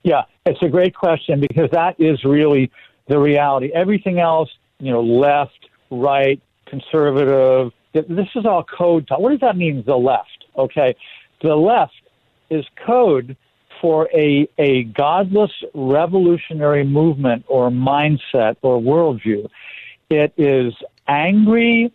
Yeah, 0.08 0.22
it's 0.46 0.64
a 0.64 0.70
great 0.70 0.96
question 0.96 1.42
because 1.42 1.70
that 1.72 2.00
is 2.00 2.24
really 2.24 2.72
the 3.10 3.20
reality. 3.20 3.72
Everything 3.74 4.20
else, 4.20 4.50
you 4.80 4.90
know, 4.90 5.02
left, 5.02 5.68
right, 5.92 6.42
conservative, 6.66 7.74
this 7.92 8.30
is 8.34 8.46
all 8.46 8.64
code 8.64 9.06
talk. 9.06 9.20
What 9.20 9.32
does 9.32 9.42
that 9.42 9.58
mean, 9.58 9.84
the 9.86 9.98
left? 9.98 10.46
Okay. 10.58 10.96
The 11.42 11.58
left 11.58 11.92
is 12.50 12.64
code 12.86 13.36
for 13.82 14.08
a, 14.14 14.48
a 14.58 14.84
godless 14.84 15.52
revolutionary 15.74 16.86
movement 16.86 17.44
or 17.50 17.70
mindset 17.70 18.56
or 18.62 18.80
worldview. 18.80 19.50
It 20.10 20.32
is 20.38 20.74
angry 21.10 21.92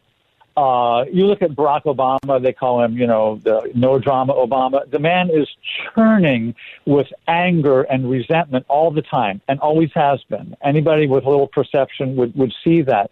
uh, 0.56 1.04
you 1.10 1.26
look 1.26 1.40
at 1.40 1.52
Barack 1.52 1.84
Obama, 1.84 2.42
they 2.42 2.52
call 2.52 2.82
him, 2.82 2.96
you 2.96 3.06
know, 3.06 3.36
the 3.42 3.70
no 3.74 3.98
drama 3.98 4.34
Obama. 4.34 4.88
The 4.90 4.98
man 4.98 5.30
is 5.30 5.48
churning 5.94 6.54
with 6.84 7.06
anger 7.26 7.82
and 7.82 8.10
resentment 8.10 8.66
all 8.68 8.90
the 8.90 9.02
time 9.02 9.40
and 9.48 9.58
always 9.60 9.90
has 9.94 10.22
been. 10.28 10.54
Anybody 10.62 11.06
with 11.06 11.24
a 11.24 11.30
little 11.30 11.48
perception 11.48 12.16
would, 12.16 12.34
would 12.36 12.52
see 12.62 12.82
that. 12.82 13.10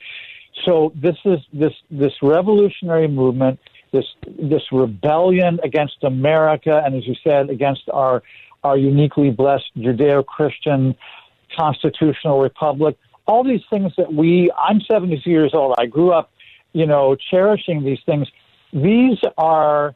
So 0.66 0.92
this 0.94 1.16
is 1.24 1.38
this 1.52 1.72
this 1.90 2.12
revolutionary 2.22 3.08
movement, 3.08 3.58
this 3.92 4.04
this 4.26 4.62
rebellion 4.70 5.60
against 5.64 6.04
America, 6.04 6.82
and 6.84 6.94
as 6.94 7.06
you 7.06 7.14
said, 7.24 7.48
against 7.48 7.88
our 7.90 8.22
our 8.62 8.76
uniquely 8.76 9.30
blessed 9.30 9.70
Judeo-Christian 9.78 10.94
constitutional 11.56 12.40
republic. 12.40 12.98
All 13.26 13.44
these 13.44 13.62
things 13.70 13.92
that 13.96 14.12
we. 14.12 14.50
I'm 14.58 14.80
72 14.82 15.30
years 15.30 15.52
old. 15.54 15.76
I 15.78 15.86
grew 15.86 16.12
up 16.12 16.30
you 16.72 16.86
know, 16.86 17.16
cherishing 17.30 17.84
these 17.84 18.00
things. 18.06 18.28
These 18.72 19.18
are 19.36 19.94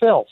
filth 0.00 0.28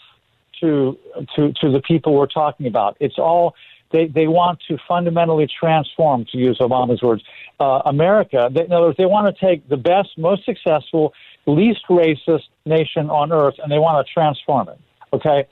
to 0.60 0.98
to 1.36 1.52
to 1.52 1.70
the 1.70 1.80
people 1.80 2.14
we're 2.14 2.26
talking 2.26 2.66
about. 2.66 2.96
It's 3.00 3.18
all 3.18 3.54
they 3.92 4.06
they 4.06 4.26
want 4.26 4.60
to 4.68 4.78
fundamentally 4.86 5.48
transform, 5.48 6.24
to 6.32 6.38
use 6.38 6.58
Obama's 6.58 7.02
words, 7.02 7.22
uh, 7.58 7.82
America. 7.86 8.48
They, 8.52 8.64
in 8.64 8.72
other 8.72 8.86
words, 8.86 8.96
they 8.96 9.06
want 9.06 9.34
to 9.34 9.46
take 9.46 9.68
the 9.68 9.76
best, 9.76 10.10
most 10.16 10.44
successful, 10.44 11.12
least 11.46 11.80
racist 11.88 12.48
nation 12.64 13.10
on 13.10 13.32
earth, 13.32 13.54
and 13.62 13.70
they 13.70 13.78
want 13.78 14.04
to 14.06 14.12
transform 14.12 14.68
it. 14.68 14.78
Okay, 15.12 15.46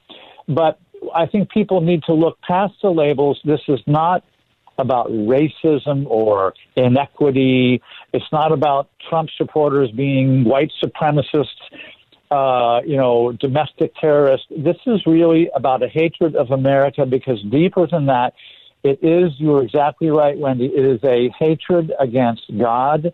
but 0.48 0.78
I 1.14 1.26
think 1.26 1.50
people 1.50 1.81
need 1.81 2.02
to 2.04 2.12
look 2.12 2.40
past 2.42 2.74
the 2.83 2.90
labels. 2.90 3.40
This 3.44 3.61
is 3.68 3.81
not 3.87 4.24
about 4.78 5.08
racism 5.08 6.06
or 6.06 6.54
inequity. 6.76 7.82
It's 8.12 8.30
not 8.32 8.52
about 8.52 8.88
Trump 9.08 9.30
supporters 9.36 9.90
being 9.90 10.44
white 10.44 10.72
supremacists. 10.82 11.46
uh, 12.30 12.80
you 12.84 12.96
know, 12.96 13.32
domestic 13.32 13.94
terrorists. 13.96 14.46
This 14.50 14.76
is 14.86 15.00
really 15.06 15.48
about 15.54 15.82
a 15.82 15.88
hatred 15.88 16.36
of 16.36 16.50
America 16.50 17.06
because 17.06 17.42
deeper 17.50 17.86
than 17.86 18.06
that, 18.06 18.34
it 18.84 18.98
is, 19.02 19.32
you're 19.38 19.62
exactly 19.62 20.10
right, 20.10 20.36
Wendy, 20.38 20.66
it 20.66 20.84
is 20.84 21.00
a 21.04 21.30
hatred 21.38 21.90
against 21.98 22.42
God 22.58 23.12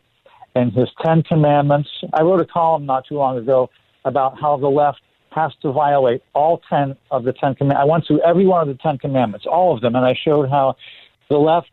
and 0.55 0.73
his 0.73 0.89
Ten 1.05 1.23
Commandments. 1.23 1.89
I 2.13 2.23
wrote 2.23 2.41
a 2.41 2.45
column 2.45 2.87
not 2.87 3.07
too 3.07 3.15
long 3.15 3.39
ago 3.39 3.71
about 4.05 4.39
how 4.41 4.57
the 4.57 4.69
left 4.69 5.01
has 5.31 5.53
to 5.63 5.73
violate 5.73 6.23
all 6.35 6.61
10 6.69 6.97
of 7.11 7.25
the 7.25 7.33
Ten 7.33 7.55
Commandments. 7.55 7.81
I 7.81 7.91
went 7.91 8.07
through 8.07 8.21
every 8.23 8.47
one 8.47 8.69
of 8.69 8.69
the 8.69 8.81
Ten 8.83 8.99
Commandments, 8.99 9.47
all 9.49 9.75
of 9.75 9.81
them, 9.81 9.97
and 9.97 10.05
I 10.05 10.15
showed 10.15 10.49
how 10.49 10.77
the 11.29 11.39
left 11.39 11.71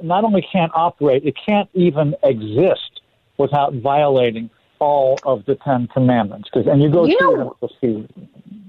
not 0.00 0.24
only 0.24 0.42
can't 0.42 0.72
operate, 0.74 1.24
it 1.24 1.34
can't 1.44 1.68
even 1.74 2.14
exist 2.22 3.00
without 3.36 3.74
violating 3.74 4.50
all 4.80 5.18
of 5.24 5.44
the 5.46 5.56
Ten 5.56 5.88
Commandments. 5.88 6.48
Because 6.52 6.68
and 6.68 6.82
you 6.82 6.90
go 6.90 7.04
you 7.04 7.18
through 7.18 7.36
know, 7.36 7.56
them. 7.82 8.08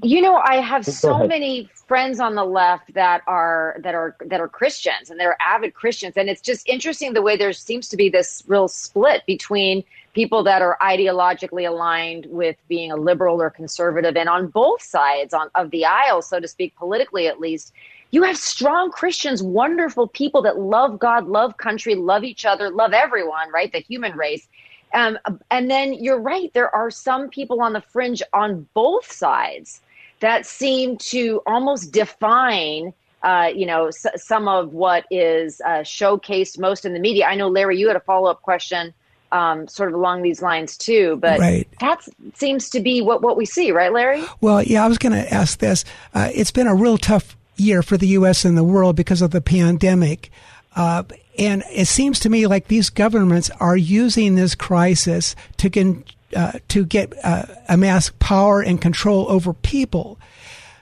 You 0.01 0.21
know, 0.21 0.37
I 0.37 0.55
have 0.55 0.85
Go 0.85 0.91
so 0.91 1.13
ahead. 1.15 1.29
many 1.29 1.69
friends 1.87 2.19
on 2.19 2.35
the 2.35 2.45
left 2.45 2.93
that 2.93 3.21
are 3.27 3.77
that 3.83 3.95
are 3.95 4.15
that 4.25 4.39
are 4.39 4.47
Christians 4.47 5.09
and 5.09 5.19
they're 5.19 5.37
avid 5.39 5.73
Christians, 5.73 6.15
and 6.17 6.29
it's 6.29 6.41
just 6.41 6.67
interesting 6.67 7.13
the 7.13 7.21
way 7.21 7.37
there 7.37 7.53
seems 7.53 7.87
to 7.89 7.97
be 7.97 8.09
this 8.09 8.43
real 8.47 8.67
split 8.67 9.23
between 9.25 9.83
people 10.13 10.43
that 10.43 10.61
are 10.61 10.77
ideologically 10.81 11.67
aligned 11.67 12.25
with 12.29 12.55
being 12.67 12.91
a 12.91 12.95
liberal 12.95 13.41
or 13.41 13.49
conservative, 13.49 14.15
and 14.15 14.27
on 14.27 14.47
both 14.47 14.81
sides 14.81 15.33
on, 15.33 15.49
of 15.53 15.69
the 15.71 15.85
aisle, 15.85 16.21
so 16.21 16.39
to 16.39 16.47
speak, 16.47 16.75
politically 16.75 17.27
at 17.27 17.39
least. 17.39 17.73
You 18.11 18.23
have 18.23 18.37
strong 18.37 18.91
Christians, 18.91 19.43
wonderful 19.43 20.07
people 20.07 20.41
that 20.43 20.57
love 20.59 20.97
God, 20.99 21.27
love 21.27 21.57
country, 21.57 21.95
love 21.95 22.23
each 22.23 22.45
other, 22.45 22.69
love 22.71 22.93
everyone, 22.93 23.51
right? 23.51 23.71
The 23.71 23.79
human 23.79 24.17
race. 24.17 24.47
Um, 24.93 25.19
and 25.51 25.69
then 25.69 25.93
you're 25.93 26.19
right, 26.19 26.51
there 26.53 26.73
are 26.73 26.89
some 26.89 27.29
people 27.29 27.61
on 27.61 27.73
the 27.73 27.81
fringe 27.81 28.23
on 28.33 28.67
both 28.73 29.11
sides 29.11 29.81
that 30.19 30.47
seem 30.47 30.97
to 30.97 31.41
almost 31.45 31.91
define, 31.91 32.93
uh, 33.21 33.51
you 33.55 33.67
know, 33.67 33.87
s- 33.87 34.07
some 34.15 34.47
of 34.47 34.73
what 34.73 35.05
is 35.11 35.61
uh, 35.63 35.81
showcased 35.81 36.57
most 36.57 36.85
in 36.85 36.93
the 36.93 36.99
media. 36.99 37.25
I 37.27 37.35
know, 37.35 37.47
Larry, 37.47 37.77
you 37.77 37.87
had 37.87 37.95
a 37.95 38.01
follow 38.01 38.29
up 38.31 38.41
question 38.41 38.93
um, 39.31 39.67
sort 39.67 39.89
of 39.89 39.95
along 39.95 40.23
these 40.23 40.41
lines 40.41 40.75
too, 40.75 41.17
but 41.21 41.39
Right. 41.39 41.67
that 41.79 42.03
seems 42.33 42.71
to 42.71 42.79
be 42.79 43.01
what, 43.01 43.21
what 43.21 43.37
we 43.37 43.45
see, 43.45 43.71
right, 43.71 43.93
Larry? 43.93 44.23
Well, 44.41 44.63
yeah, 44.63 44.83
I 44.83 44.87
was 44.87 44.97
going 44.97 45.13
to 45.13 45.31
ask 45.31 45.59
this. 45.59 45.85
Uh, 46.15 46.31
it's 46.33 46.49
been 46.49 46.65
a 46.65 46.73
real 46.73 46.97
tough 46.97 47.37
year 47.59 47.81
for 47.81 47.97
the 47.97 48.07
U.S. 48.07 48.45
and 48.45 48.57
the 48.57 48.63
world 48.63 48.95
because 48.95 49.21
of 49.21 49.31
the 49.31 49.41
pandemic. 49.41 50.31
Uh, 50.75 51.03
and 51.37 51.63
it 51.71 51.87
seems 51.87 52.19
to 52.21 52.29
me 52.29 52.47
like 52.47 52.67
these 52.67 52.89
governments 52.89 53.49
are 53.59 53.77
using 53.77 54.35
this 54.35 54.55
crisis 54.55 55.35
to 55.57 56.03
uh, 56.35 56.53
to 56.67 56.85
get 56.85 57.13
uh, 57.23 57.45
amass 57.67 58.11
power 58.19 58.61
and 58.61 58.81
control 58.81 59.25
over 59.29 59.53
people. 59.53 60.19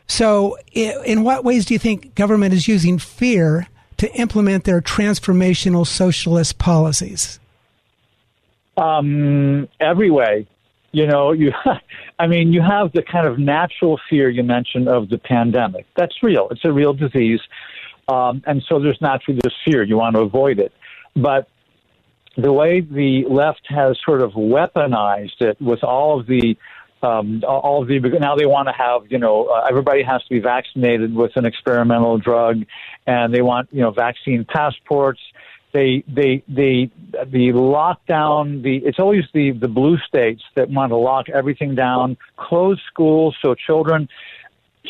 So, 0.07 0.57
in 0.73 1.23
what 1.23 1.43
ways 1.43 1.65
do 1.65 1.73
you 1.73 1.79
think 1.79 2.15
government 2.15 2.53
is 2.53 2.67
using 2.67 2.97
fear 2.97 3.67
to 3.97 4.13
implement 4.13 4.63
their 4.63 4.81
transformational 4.81 5.85
socialist 5.85 6.57
policies? 6.57 7.39
um, 8.77 9.67
every 9.79 10.11
way. 10.11 10.47
You 10.91 11.07
know, 11.07 11.31
you, 11.31 11.51
I 12.19 12.27
mean, 12.27 12.51
you 12.51 12.62
have 12.62 12.91
the 12.93 13.03
kind 13.03 13.27
of 13.27 13.38
natural 13.38 13.99
fear 14.10 14.30
you 14.30 14.43
mentioned 14.43 14.88
of 14.88 15.10
the 15.10 15.17
pandemic. 15.17 15.86
That's 15.95 16.23
real. 16.23 16.47
It's 16.49 16.65
a 16.65 16.71
real 16.71 16.93
disease. 16.93 17.41
Um, 18.08 18.41
and 18.45 18.63
so 18.67 18.80
there's 18.80 18.99
naturally 19.01 19.39
this 19.43 19.53
fear. 19.65 19.84
You 19.84 19.97
want 19.97 20.15
to 20.15 20.21
avoid 20.21 20.60
it. 20.60 20.73
But 21.15 21.47
the 22.38 22.53
way 22.53 22.82
the 22.82 23.25
left 23.30 23.62
has 23.69 23.97
sort 24.03 24.21
of 24.21 24.32
weaponized 24.32 25.41
it 25.41 25.62
with 25.62 25.84
all 25.84 26.19
of 26.19 26.27
the 26.27 26.56
um, 27.03 27.43
all 27.47 27.84
of 27.84 27.88
the 27.88 27.99
now 27.99 28.36
they 28.36 28.47
want 28.47 28.67
to 28.67 28.73
have 28.73 29.12
you 29.12 29.19
know 29.19 29.45
uh, 29.45 29.67
everybody 29.69 30.01
has 30.01 30.23
to 30.23 30.30
be 30.30 30.39
vaccinated 30.39 31.13
with 31.13 31.32
an 31.36 31.45
experimental 31.45 32.17
drug, 32.17 32.63
and 33.06 33.34
they 33.34 33.41
want 33.41 33.69
you 33.71 33.82
know 33.82 33.91
vaccine 33.91 34.45
passports. 34.45 35.19
They 35.73 36.03
they 36.08 36.43
they 36.47 36.89
the 37.12 37.51
lockdown. 37.51 38.63
The 38.63 38.77
it's 38.77 38.99
always 38.99 39.25
the 39.34 39.51
the 39.51 39.67
blue 39.67 39.97
states 40.08 40.41
that 40.56 40.69
want 40.69 40.91
to 40.91 40.95
lock 40.95 41.30
everything 41.30 41.75
down, 41.75 42.17
close 42.38 42.82
schools 42.91 43.36
so 43.41 43.53
children 43.53 44.08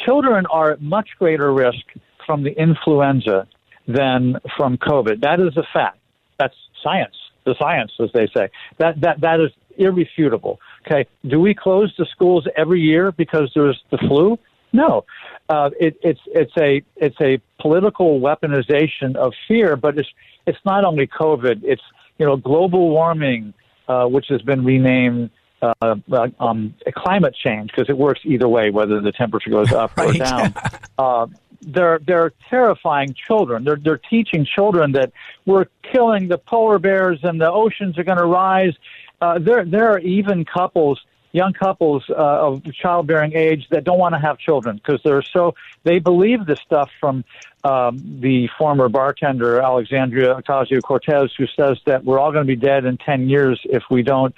children 0.06 0.46
are 0.48 0.72
at 0.72 0.82
much 0.82 1.10
greater 1.18 1.52
risk 1.52 1.84
from 2.26 2.44
the 2.44 2.52
influenza 2.52 3.48
than 3.88 4.38
from 4.56 4.78
COVID. 4.78 5.22
That 5.22 5.40
is 5.40 5.58
a 5.58 5.64
fact. 5.74 5.98
That's 6.38 6.56
science. 6.84 7.16
The 7.46 7.56
science, 7.58 7.94
as 8.00 8.10
they 8.14 8.28
say. 8.36 8.50
That 8.78 9.02
that 9.02 9.22
that 9.22 9.40
is 9.40 9.52
irrefutable. 9.78 10.60
Okay. 10.86 11.08
Do 11.26 11.40
we 11.40 11.54
close 11.54 11.94
the 11.98 12.06
schools 12.12 12.48
every 12.56 12.82
year 12.82 13.12
because 13.12 13.52
there's 13.56 13.82
the 13.90 13.98
flu? 13.98 14.38
No. 14.74 15.06
Uh, 15.50 15.70
it, 15.80 15.98
it's 16.02 16.20
it's 16.28 16.52
a 16.58 16.82
it's 16.98 17.20
a 17.22 17.40
political 17.60 18.20
weaponization 18.20 19.16
of 19.16 19.34
fear, 19.48 19.76
but 19.76 19.98
it's 19.98 20.10
it's 20.46 20.60
not 20.66 20.84
only 20.84 21.08
COVID. 21.08 21.62
It's 21.64 21.82
you 22.18 22.26
know 22.26 22.38
global 22.38 22.90
warming, 22.90 23.54
uh, 23.88 24.06
which 24.08 24.28
has 24.28 24.42
been 24.42 24.66
renamed 24.66 25.30
uh, 25.62 25.96
um, 26.40 26.76
climate 26.96 27.36
change 27.36 27.72
because 27.72 27.90
it 27.90 27.98
works 27.98 28.22
either 28.24 28.48
way, 28.48 28.70
whether 28.70 29.02
the 29.02 29.12
temperature 29.12 29.50
goes 29.50 29.72
up 29.72 29.98
or 29.98 30.14
down. 30.14 30.54
uh, 30.98 31.28
they're 31.62 32.00
they're 32.00 32.34
terrifying 32.50 33.14
children. 33.14 33.64
They're 33.64 33.78
they're 33.78 33.98
teaching 34.10 34.46
children 34.46 34.92
that 34.94 35.12
we're 35.46 35.66
killing 35.92 36.28
the 36.28 36.38
polar 36.38 36.80
bears 36.80 37.20
and 37.24 37.42
the 37.42 37.52
oceans 37.52 37.98
are 37.98 38.04
going 38.04 38.20
to 38.20 38.26
rise. 38.26 38.74
Uh, 39.20 39.40
there 39.40 39.66
there 39.66 39.92
are 39.92 40.00
even 40.00 40.46
couples, 40.46 41.02
young 41.38 41.54
couples 41.54 42.04
uh, 42.10 42.14
of 42.48 42.64
childbearing 42.74 43.34
age 43.36 43.64
that 43.70 43.84
don't 43.84 44.00
want 44.00 44.14
to 44.14 44.20
have 44.20 44.38
children 44.38 44.76
because 44.76 45.00
they're 45.04 45.22
so 45.22 45.56
they 45.84 46.00
believe 46.00 46.46
this 46.46 46.60
stuff 46.60 46.90
from 47.00 47.24
um, 47.64 48.20
the 48.22 48.50
former 48.58 48.90
bartender 48.90 49.62
Alexandria 49.62 50.36
Ocasio 50.42 50.82
Cortez, 50.82 51.30
who 51.38 51.46
says 51.60 51.78
that 51.86 52.04
we're 52.04 52.20
all 52.20 52.32
going 52.32 52.46
to 52.46 52.56
be 52.56 52.62
dead 52.72 52.86
in 52.86 52.98
ten 52.98 53.30
years 53.30 53.60
if 53.64 53.84
we 53.90 54.02
don't 54.04 54.34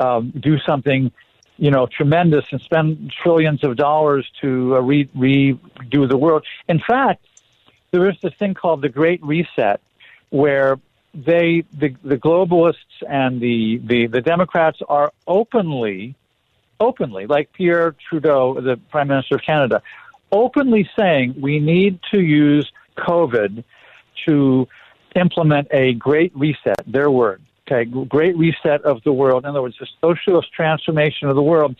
um, 0.00 0.32
do 0.48 0.58
something 0.60 1.12
you 1.58 1.70
know, 1.70 1.86
tremendous 1.86 2.44
and 2.52 2.60
spend 2.60 3.12
trillions 3.22 3.64
of 3.64 3.76
dollars 3.76 4.30
to 4.42 4.76
uh, 4.76 4.80
re- 4.80 5.08
redo 5.16 6.08
the 6.08 6.16
world. 6.16 6.44
In 6.68 6.80
fact, 6.86 7.24
there 7.92 8.08
is 8.10 8.16
this 8.22 8.34
thing 8.34 8.54
called 8.54 8.82
the 8.82 8.88
Great 8.88 9.22
Reset, 9.24 9.80
where 10.30 10.78
they, 11.14 11.64
the, 11.72 11.94
the 12.04 12.16
globalists 12.16 12.74
and 13.08 13.40
the, 13.40 13.80
the, 13.82 14.06
the 14.06 14.20
Democrats 14.20 14.78
are 14.86 15.12
openly, 15.26 16.14
openly, 16.80 17.26
like 17.26 17.52
Pierre 17.52 17.94
Trudeau, 18.08 18.60
the 18.60 18.78
Prime 18.90 19.08
Minister 19.08 19.36
of 19.36 19.42
Canada, 19.42 19.82
openly 20.32 20.88
saying 20.98 21.34
we 21.40 21.58
need 21.60 22.00
to 22.12 22.20
use 22.20 22.70
COVID 22.98 23.64
to 24.26 24.68
implement 25.14 25.68
a 25.70 25.94
great 25.94 26.34
reset, 26.36 26.80
their 26.86 27.10
word, 27.10 27.42
okay, 27.66 27.84
great 27.84 28.36
reset 28.36 28.82
of 28.82 29.02
the 29.04 29.12
world. 29.12 29.44
In 29.44 29.50
other 29.50 29.62
words, 29.62 29.76
a 29.80 29.86
socialist 30.00 30.52
transformation 30.52 31.28
of 31.28 31.36
the 31.36 31.42
world. 31.42 31.76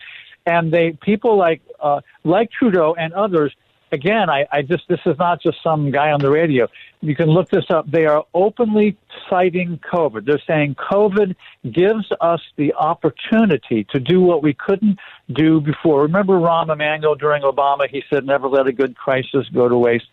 And 0.46 0.72
they, 0.72 0.92
people 0.92 1.36
like, 1.36 1.60
uh, 1.80 2.00
like 2.24 2.50
Trudeau 2.50 2.94
and 2.96 3.12
others, 3.14 3.54
again, 3.92 4.28
I, 4.30 4.46
I 4.52 4.62
just, 4.62 4.84
this 4.88 5.00
is 5.06 5.16
not 5.18 5.42
just 5.42 5.58
some 5.62 5.90
guy 5.90 6.10
on 6.10 6.20
the 6.20 6.30
radio. 6.30 6.68
You 7.00 7.14
can 7.14 7.28
look 7.28 7.48
this 7.50 7.66
up. 7.70 7.90
They 7.90 8.06
are 8.06 8.24
openly 8.34 8.96
citing 9.28 9.78
COVID. 9.92 10.24
They're 10.24 10.42
saying 10.46 10.76
COVID 10.76 11.34
gives 11.70 12.06
us 12.20 12.40
the 12.56 12.74
opportunity 12.74 13.86
to 13.92 14.00
do 14.00 14.20
what 14.20 14.42
we 14.42 14.54
couldn't 14.54 14.98
do 15.32 15.60
before. 15.60 16.02
Remember 16.02 16.34
Rahm 16.34 16.72
Emanuel 16.72 17.14
during 17.14 17.42
Obama? 17.42 17.88
He 17.88 18.02
said, 18.10 18.24
never 18.24 18.48
let 18.48 18.66
a 18.66 18.72
good 18.72 18.96
crisis 18.96 19.46
go 19.52 19.68
to 19.68 19.76
waste. 19.76 20.06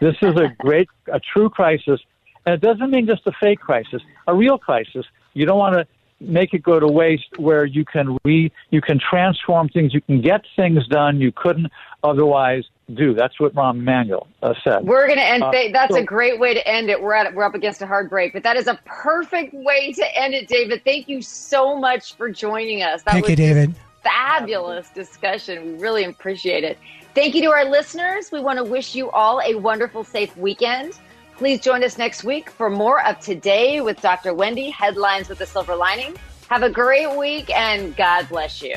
This 0.00 0.16
is 0.22 0.36
a 0.36 0.48
great, 0.58 0.88
a 1.12 1.20
true 1.20 1.50
crisis. 1.50 2.00
And 2.44 2.54
it 2.54 2.60
doesn't 2.60 2.90
mean 2.90 3.06
just 3.06 3.26
a 3.26 3.32
fake 3.40 3.60
crisis, 3.60 4.02
a 4.28 4.34
real 4.34 4.58
crisis. 4.58 5.04
You 5.34 5.46
don't 5.46 5.58
want 5.58 5.74
to 5.74 5.86
make 6.20 6.54
it 6.54 6.62
go 6.62 6.78
to 6.80 6.86
waste 6.86 7.38
where 7.38 7.64
you 7.64 7.84
can 7.84 8.16
re, 8.24 8.50
you 8.70 8.80
can 8.80 8.98
transform 8.98 9.68
things, 9.68 9.92
you 9.92 10.00
can 10.00 10.22
get 10.22 10.42
things 10.54 10.86
done 10.88 11.20
you 11.20 11.30
couldn't 11.32 11.70
otherwise 12.02 12.64
do. 12.94 13.14
That's 13.14 13.38
what 13.40 13.54
Rahm 13.54 13.78
Emanuel 13.78 14.26
uh, 14.42 14.54
said. 14.62 14.84
We're 14.84 15.06
going 15.06 15.18
to 15.18 15.24
end. 15.24 15.42
Uh, 15.42 15.52
that's 15.72 15.94
so- 15.94 16.00
a 16.00 16.04
great 16.04 16.38
way 16.38 16.54
to 16.54 16.66
end 16.66 16.90
it. 16.90 17.00
We're 17.00 17.14
at 17.14 17.34
we're 17.34 17.44
up 17.44 17.54
against 17.54 17.82
a 17.82 17.86
hard 17.86 18.08
break, 18.08 18.32
but 18.32 18.42
that 18.44 18.56
is 18.56 18.66
a 18.66 18.78
perfect 18.84 19.54
way 19.54 19.92
to 19.92 20.18
end 20.18 20.34
it, 20.34 20.48
David. 20.48 20.84
Thank 20.84 21.08
you 21.08 21.22
so 21.22 21.76
much 21.78 22.14
for 22.14 22.30
joining 22.30 22.82
us. 22.82 23.02
That 23.02 23.12
Thank 23.12 23.24
was 23.24 23.30
you, 23.30 23.36
David. 23.36 23.74
fabulous 24.02 24.88
discussion. 24.90 25.64
We 25.64 25.78
really 25.82 26.04
appreciate 26.04 26.64
it. 26.64 26.78
Thank 27.14 27.34
you 27.34 27.42
to 27.42 27.50
our 27.50 27.64
listeners. 27.64 28.30
We 28.30 28.40
want 28.40 28.58
to 28.58 28.64
wish 28.64 28.94
you 28.94 29.10
all 29.10 29.40
a 29.40 29.54
wonderful, 29.54 30.04
safe 30.04 30.36
weekend. 30.36 30.92
Please 31.38 31.60
join 31.60 31.82
us 31.82 31.98
next 31.98 32.24
week 32.24 32.50
for 32.50 32.70
more 32.70 33.04
of 33.04 33.18
Today 33.20 33.80
with 33.80 34.00
Dr. 34.00 34.32
Wendy, 34.32 34.70
Headlines 34.70 35.28
with 35.28 35.38
the 35.38 35.46
Silver 35.46 35.74
Lining. 35.76 36.14
Have 36.48 36.62
a 36.62 36.70
great 36.70 37.14
week 37.16 37.50
and 37.50 37.96
God 37.96 38.28
bless 38.28 38.62
you. 38.62 38.76